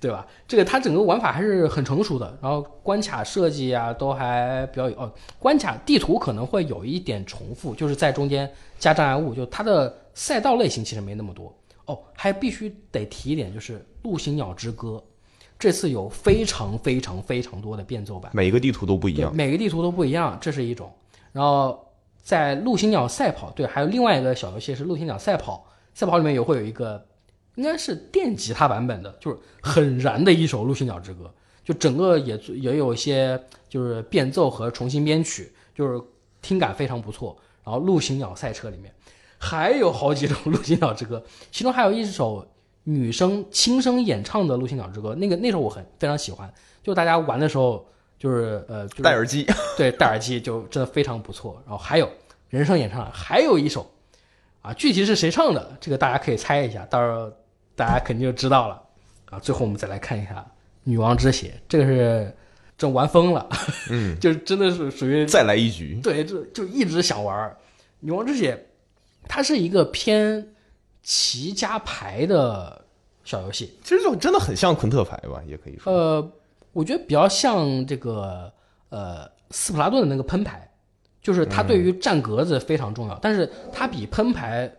[0.00, 0.26] 对吧？
[0.46, 11.52] 这个它整个玩法还是很成熟的，然后关卡设计啊都还比较有哦，关卡地图可能会有一点重复，就是在中间加障碍物，就它的赛道类型其实没那么多
[11.86, 11.98] 哦。
[12.14, 14.90] 还必须得提一点，就是《陆行鸟之歌》，
[15.58, 18.30] 这次有非常非常非常多的变奏版。
[18.34, 20.92] 每一个地图都不一，样，每个地图都不一样，这是一种。
[21.32, 21.84] 然后
[22.22, 27.04] 在陆行鸟赛跑，对，还有另外一个小游戏是陆行鸟赛跑，赛跑里面也会有一个，
[27.58, 31.24] 应该是电吉他版本的，就是很燃的一首《陆行鸟之歌》，
[31.66, 33.38] 就整个也也有一些
[33.68, 36.00] 就是变奏和重新编曲，就是
[36.40, 37.36] 听感非常不错。
[37.64, 38.94] 然后陆行鸟赛车里面
[39.38, 41.18] 还有好几种《陆行鸟之歌》，
[41.50, 42.46] 其中还有一首
[42.84, 46.48] 女生轻声演唱的《陆行鸟之歌》，那个那首我很非常喜欢，
[46.80, 47.84] 就大家玩的时候
[48.20, 49.44] 就是呃，就是戴耳机。
[49.76, 51.60] 对，戴耳机就真的非常不错。
[51.66, 52.08] 然后还有
[52.50, 53.90] 人声演唱，还有一首
[54.62, 57.30] 啊，具体是谁唱的，这个大家可以猜一下，到时候
[57.78, 58.82] 大家肯定就知道了
[59.30, 59.38] 啊。
[59.38, 60.34] 最后我们再来看一下
[60.82, 62.36] 《女王之血》，这个是
[62.76, 63.48] 真玩疯了，
[63.90, 66.00] 嗯， 就是真的是属于再来一局。
[66.02, 67.48] 对，就就一直想玩
[68.00, 68.54] 《女王之血》，
[69.28, 70.48] 它是一个偏
[71.02, 72.84] 棋加牌的
[73.24, 75.92] 小游戏，其实就真的很像昆特牌吧，也可以说。
[75.92, 76.32] 呃，
[76.72, 78.52] 我觉得比较像这个
[78.88, 80.68] 呃斯普拉顿的那个喷牌，
[81.22, 84.72] 就是它对于占格子非常重要，但是它比喷牌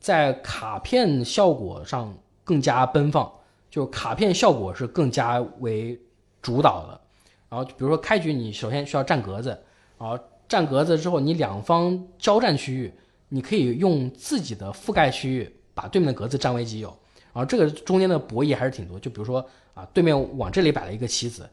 [0.00, 2.12] 在卡片效果上
[2.44, 3.30] 更加奔放，
[3.70, 5.98] 就卡片效果是更加为
[6.40, 7.00] 主导的。
[7.48, 9.50] 然后比如说开局你首先需要占格子，
[9.98, 10.18] 然后
[10.48, 12.92] 占格子之后你两方交战区域，
[13.28, 16.88] 你可以用自己的覆盖区域把对面的格子占为己有。
[17.32, 21.48] 然后这个中间的博弈还是挺多，就比如说啊，对面往这里摆了一个棋子，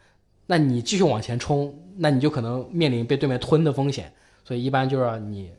[0.45, 4.11] 那你继续往前冲，那你就可能面临被对面吞的风险。
[4.43, 5.51] 所以一般就是你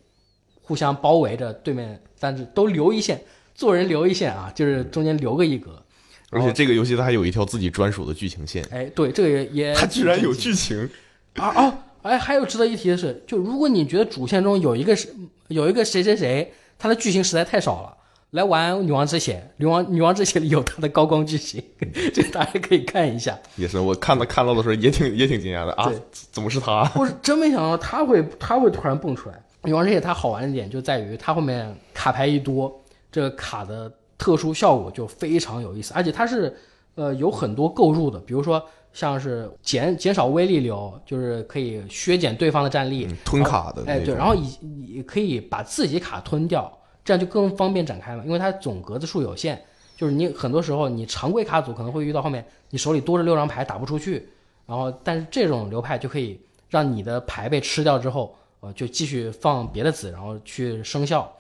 [0.61, 3.23] 互相包围着对面，但是都留一线，
[3.61, 5.83] 做人留一线啊，就是中间留个一格。
[6.31, 10.89] 而且这个游戏它还有一条自己专属的剧情线，哎，对，这个也也它居然有剧情。
[11.35, 15.15] 啊啊，哎，还有值得一提的是，就如果你觉得主线中有一个是
[15.49, 17.95] 有一个谁谁谁，他的剧情实在太少了，
[18.31, 21.63] 来玩《女王之血》，《女王女王之血》里有他的高光剧情，
[22.15, 23.39] 这大家可以看一下。
[23.57, 26.01] 也是我看到看到的时候也挺也挺惊讶的啊对，
[26.33, 26.91] 怎么是他？
[26.97, 29.35] 我是真没想到他会他会突然蹦出来。
[29.65, 32.80] 女王之血它好玩的点就在于它后面卡牌一多，
[33.11, 36.55] 这个卡的特殊效果就非常有意思，而且它是
[36.95, 46.71] 呃有很多构筑的，比如说像是减减少威力流，就是可以削减对方的战力，嗯吞卡的那哎对，然后以你可以把自己卡吞掉，
[47.05, 49.61] 这样就更方便展开嘛，因为它总格子数有限，
[49.97, 54.29] 就是你很多时候你常规卡组可能会遇到后面你手里多着六张牌打不出去，
[54.67, 61.33] 然后但是这种流派就可以让你的牌被吃掉之后，呃，就继续放别的子，然后去生效，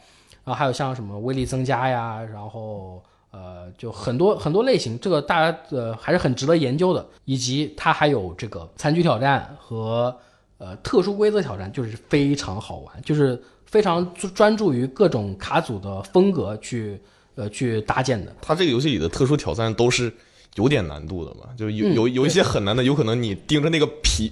[0.51, 10.13] 然后还有像什么威力增加呀，然后呃，就很多很多类型，这个大家呃还是很值得研究的，以及它还有这个残局挑战和
[10.59, 17.01] 呃特殊规则挑战，就是非常好玩，就是非常专专注于各种卡组的风格去
[17.37, 18.35] 呃去搭建的。
[18.43, 20.13] 它这个游戏里的特殊挑战都是
[20.57, 24.29] 有点难度的吧，就有嗯有有一些很难的，有可能你盯着那个皮，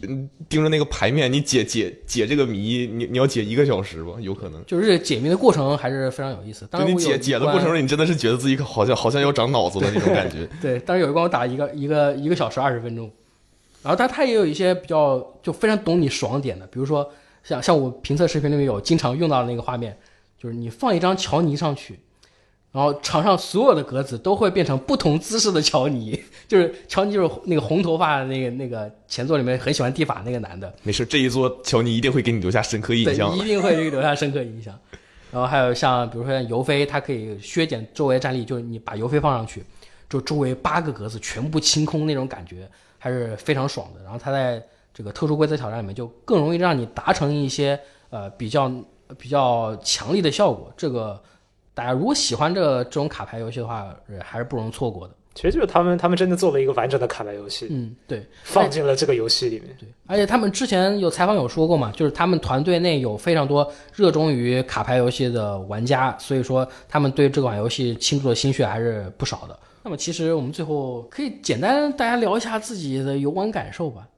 [0.48, 4.64] 盯着那个牌面，你解解解这个谜，你你要解一个小时吧，有可能。
[4.66, 6.66] 就是解谜的过程还是非常有意思。
[6.70, 10.48] 当就你解解的过程中，你真的是觉得自己好像好像要长脑子的那种感觉。
[10.60, 13.10] 对，当时有一关我打一个一个一个小时二十分钟，
[13.82, 17.08] 然后但他也有一些比较就非常懂你爽点的，比如说
[17.44, 19.96] 像像我评测视频里面有经常用到的那个画面，
[20.36, 22.00] 就是你放一张乔尼上去，
[22.70, 33.36] 然后场上所有的格子都会变成不同姿势的乔尼， 就是乔尼就是那个红头发的那个那个前作里面很喜欢蒂法那个男的，没事，这一座乔尼一定会给你留下深刻印，象的。
[33.36, 34.78] 一定会留下深刻印象。
[35.32, 39.62] 然后还有像比如说像尤菲，他可以削减周围战力，就是你把尤菲放上去，
[40.08, 44.02] 就周围八个格子全部清空那种感觉，还是非常爽的。
[44.02, 44.62] 然后他在
[44.94, 48.72] 这个特殊规则挑战里面，就更容易让你达成一些呃比较
[49.18, 50.72] 比较强力的效果。
[50.76, 51.20] 这个
[51.78, 55.14] 大家如果喜欢这这种卡牌游戏的话，呃还是不容错过的。
[55.32, 59.68] 其实就是他们他们真的做了一个完整的卡牌游戏，嗯，对放进了这个游戏里面。
[59.78, 69.56] 对，而且他们之前有采访有说过嘛，就是他们团队内有非常多热衷于卡牌游戏的玩家，所以说他们对这款游戏倾注的心血还是不少的。
[69.84, 74.08] 那么其实我们最后可以简单大家聊一下自己的游玩感受吧，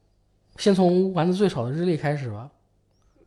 [0.57, 2.49] 先从玩的最少的日历开始吧。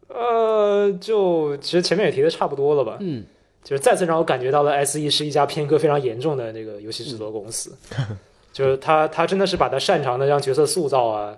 [0.08, 3.24] 呃，就其实前面也提的差不多了吧，嗯，
[3.64, 7.76] 就是再次让我感觉到了 SE 是一家偏科非常严重的那个游戏制作公司，
[8.52, 11.38] 就是他他真的是把他擅长的让角色塑造啊、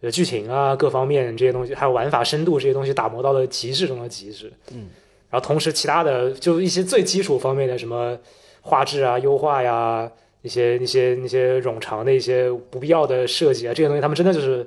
[0.00, 4.52] 呃剧情啊各方面这些东西，还有玩法深度这些东西打磨到了极致中的极致。
[4.72, 4.88] 嗯，
[5.28, 8.16] 然后同时其他的就一些最基础方面的什么
[8.62, 10.10] 画质啊、优化呀、
[10.42, 14.66] 一些一些那些冗长的一些不必要的设计啊，这些东西他们真的就是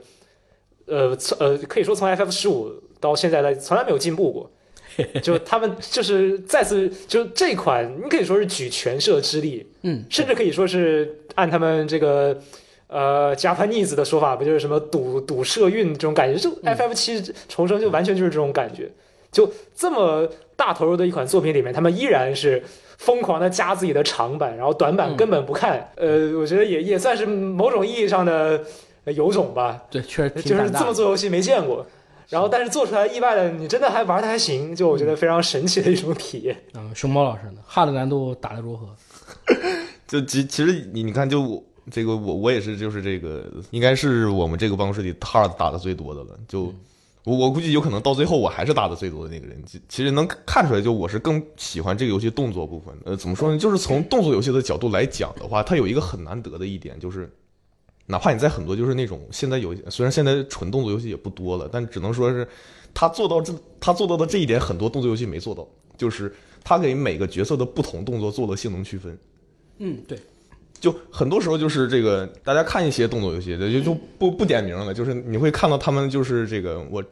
[0.86, 4.52] 呃呃可以说从 FF 十五到现在的从来没有进步过。
[5.22, 12.38] 就他们就是再次就这款，你可以说是举全社之力，嗯，甚至可以说是按他们这个
[12.88, 16.40] 呃 Japanese 的说法，不就是什么赌赌社运这种感觉？
[16.40, 18.90] 就嗯 FF 七重生就完全就是这种感觉。
[19.32, 20.28] 就这么
[20.58, 22.62] 大投入的一款作品里面，他们依然是
[22.98, 25.90] 疯狂的加自己的长板，然后短板嗯根本不看。
[25.96, 28.62] 呃，我觉得也也算是某种意义上的
[29.06, 29.82] 呃有种吧。
[29.90, 30.94] 对，确实挺就是这么。
[30.94, 31.88] 做游戏没见过。
[32.32, 36.58] 然后，但是做出来意外的，你真的还玩的还行，就我觉得非常神奇的一种体验。
[36.74, 38.88] 嗯，熊猫老师呢？hard 难度打得如何？
[40.08, 41.62] 就其其实你你看，就
[41.92, 46.30] 这个我我也是，就是这个应该是我们这个办公室里 hard 打的最多的了。
[46.48, 46.74] 就
[47.26, 49.62] 我我估计有可能到最后我还是打的最多的那个人。
[49.66, 52.96] 其其实能看出来，就我是更喜欢这个游戏动作部分。
[53.04, 53.58] 呃，怎么说呢？
[53.58, 57.30] 就是从动作游戏的角度来讲的话，它有一个很难得的一点，就是
[58.06, 62.48] 哪怕你在很多就是那种现在有虽然现在纯动作游戏也不多了，但只能说是
[62.94, 66.34] 他做到这他做到的这一点，很多动作游戏没做到，就是
[66.64, 69.18] 他给每个角色的不同动作做了性能区分。
[69.78, 70.20] 嗯，对，
[70.80, 77.04] 就很多时候就是这个，大家看一些动作游戏，就就不不点名了，就是你会看到他们就是这个我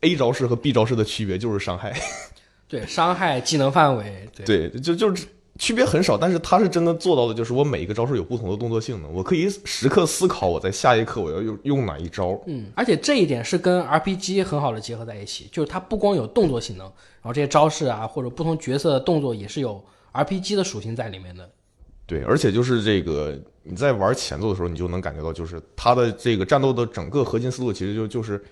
[0.00, 1.98] A 招式和 B 招式的区别就是伤害，
[2.68, 5.26] 对，伤害、技能范围，对，对，就就是
[5.58, 12.40] 区别很少，但是他是真的做到的，就是我每一个招式有不同的动作性能，我可以时刻思考我在下一刻我要用用哪一招。
[12.46, 19.82] 嗯，而且这一点是跟 RPG 很好的结合在一起，就是它不光有动作性能，然后这些招式啊或者不同角色的动作也是有
[20.12, 21.50] RPG 的属性在里面的。
[22.06, 28.42] 对，而且就是这个你在玩前奏的时候，你就能感觉到，就是他的这个战斗的整个核心思路其实就就是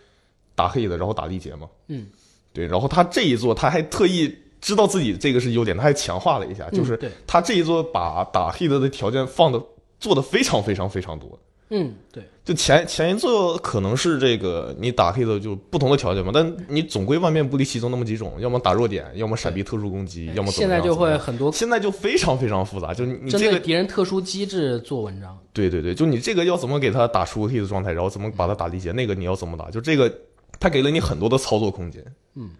[0.54, 1.68] 打黑的，然后打力竭嘛。
[1.86, 2.06] 嗯，
[2.52, 9.62] 对，然后他这一做，他还特意知道自己这个是优点，他还强化了一下，就是他这一座把打 hit 的条件放的
[9.98, 11.38] 做的非常非常非常多。
[11.68, 25.36] 嗯，对，就前前一座可能是这个你打 hit 就不同的条件嘛，但你总归万变不离其宗那么几种，要么打弱点，要么闪避特殊攻击，要么现在就会很多现在就非常非常复杂，就你这个对敌人特殊机制做文章。
[25.52, 30.12] 对对对，就你这个要怎么给他打出 hit 状态，然后怎么把他打力竭，那个你要怎么打，就这个
[30.60, 32.00] 他给了你很多的操作空间。
[32.36, 32.50] 嗯，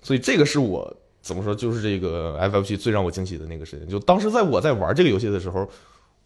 [0.00, 0.90] 所以这个是我
[1.22, 3.88] 怎么说，就是这个 FFG 最让我惊喜的那个事情。
[3.88, 5.66] 就当时在我在玩这个游戏的时候，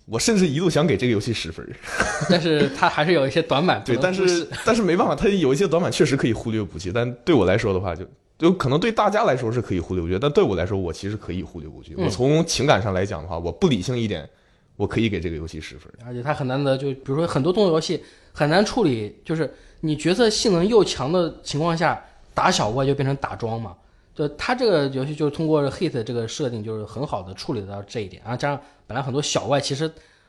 [0.06, 1.64] 我甚至一度想给这个游戏十分。
[2.30, 8.04] 但是它还是有一些短板，对，但是但是没办法，它有一些短板确实可以忽略不计，但对我来说的话就。
[8.38, 11.94] 就可能对大家来说是可以忽略不计，但对我来说，我其实可以忽略不计。
[11.96, 14.28] 嗯我从情感上来讲的话，我不理性一点，
[14.76, 15.90] 我可以给这个游戏十分。
[16.04, 21.98] 而且它很难得，就比如说很多动作游戏很难处理，就是你角色性能又强的情况下，
[22.34, 23.74] 打小怪就变成打桩嘛。
[24.16, 29.88] 就它这个游戏就是通过 hit 这个设定，就是很好的处理到这一点，然后加上本来很多小怪其实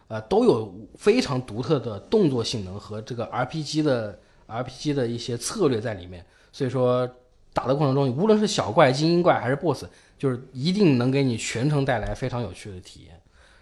[0.10, 7.10] 呃都有非常独特的动作性能和这个 RPG 的 RPG 的一些策略在里面，所以说
[7.54, 9.86] 打的过程中，无论是小怪、精英怪还是 BOSS，
[10.18, 13.20] 就是一定能给你全程带来非常有趣的体验。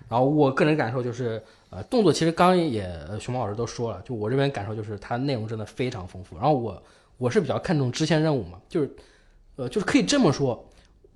[0.10, 2.88] 然后我个人感受就是，呃，动作其实刚也
[3.20, 6.36] 熊猫老师都说了，就我这边感受就是它内容真的非常丰富。
[6.36, 6.84] 然后我
[7.18, 8.96] 我是比较看重支线任务嘛，就是
[9.56, 10.70] 呃就是可以这么说，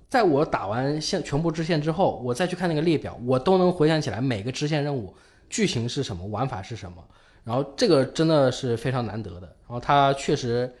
[0.08, 5.14] 在我打完线全部支线之后，我再去看那个列表，我都能回想起来每个支线任务
[5.48, 6.96] 剧情是什么，玩法是什么。
[7.44, 9.46] 然后这个真的是非常难得的。
[9.66, 10.72] 然后它确实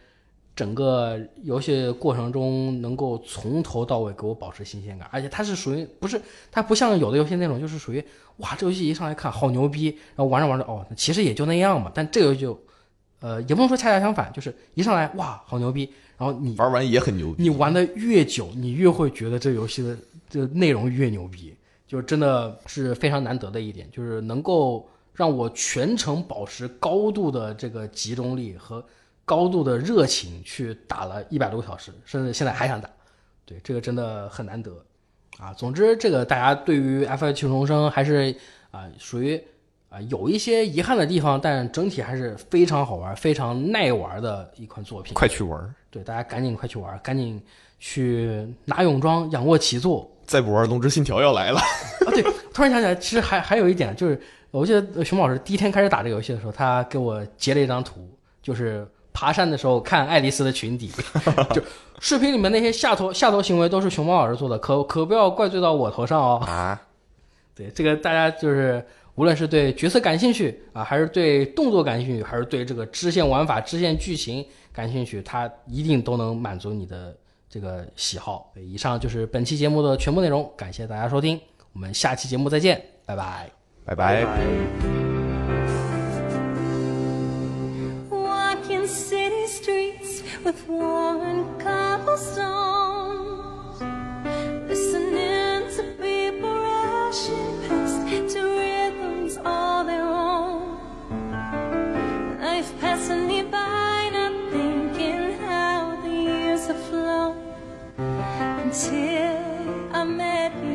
[0.54, 8.04] 整个游戏过程中能够从头到尾给我保持新鲜感，而且它是属于不是它不像有的游戏那种，就是属于
[8.38, 11.90] 哇这游戏一上来看好牛逼，然后玩着玩着哦其实也就那样嘛。
[11.94, 12.60] 但这个就
[13.20, 15.90] 呃也不能说恰恰相反，就是一上来哇好牛逼，
[16.20, 17.42] 然后你玩完也很牛逼。
[17.42, 19.96] 你玩的越久，你越会觉得这游戏的
[20.28, 21.56] 这内容越牛逼，
[21.86, 28.84] 就真的是非常难得的一点，就是能够让我全程保持高度的这个集中力和
[29.24, 32.90] 高度的热情去打了一百多个小时，甚至现在还想打，
[33.46, 34.76] 对这个真的很难得
[35.38, 35.54] 啊。
[35.54, 37.32] 总之，这个大家对于 F.I.
[37.32, 38.36] 七重生还是
[38.70, 39.42] 啊、属于
[39.90, 45.12] 啊、有一些遗憾的地方，但整体还是非常好玩、非常耐玩的一款作品。
[45.14, 47.42] 快去玩，对，大家赶紧快去玩，赶紧
[47.80, 50.08] 去拿泳装，仰卧起坐。
[50.24, 51.58] 再不玩《龙之信条》要来了。
[52.06, 52.22] 啊，对，
[52.54, 54.20] 突然想起来，其实还还有一点，就是
[54.52, 58.08] 我记得熊老师第一天开始打这个游戏的时候，他给我截了一张图，
[58.40, 60.88] 就是爬山的时候看爱丽丝的裙底，
[61.52, 61.60] 就
[61.98, 66.40] 视频里面那些下头下头行为都是熊猫老师做的，可可不要怪罪到我头上哦。
[66.46, 66.80] 啊，
[67.56, 68.86] 对，这个大家就是
[69.20, 74.42] 无论是对角色感兴趣啊，还是对动作感兴趣，还是对这个支线玩法、支线剧情
[74.72, 77.14] 感兴趣，它一定都能满足你的
[77.46, 78.50] 这个喜好。
[78.56, 81.38] 以上就是本期节目的全部内容，感谢大家收听，
[81.74, 83.50] 我们下期节目再见，拜拜。
[83.84, 84.24] 拜拜。
[88.08, 92.89] Walking city streets with worn cobblestone.
[108.80, 110.69] until I met you.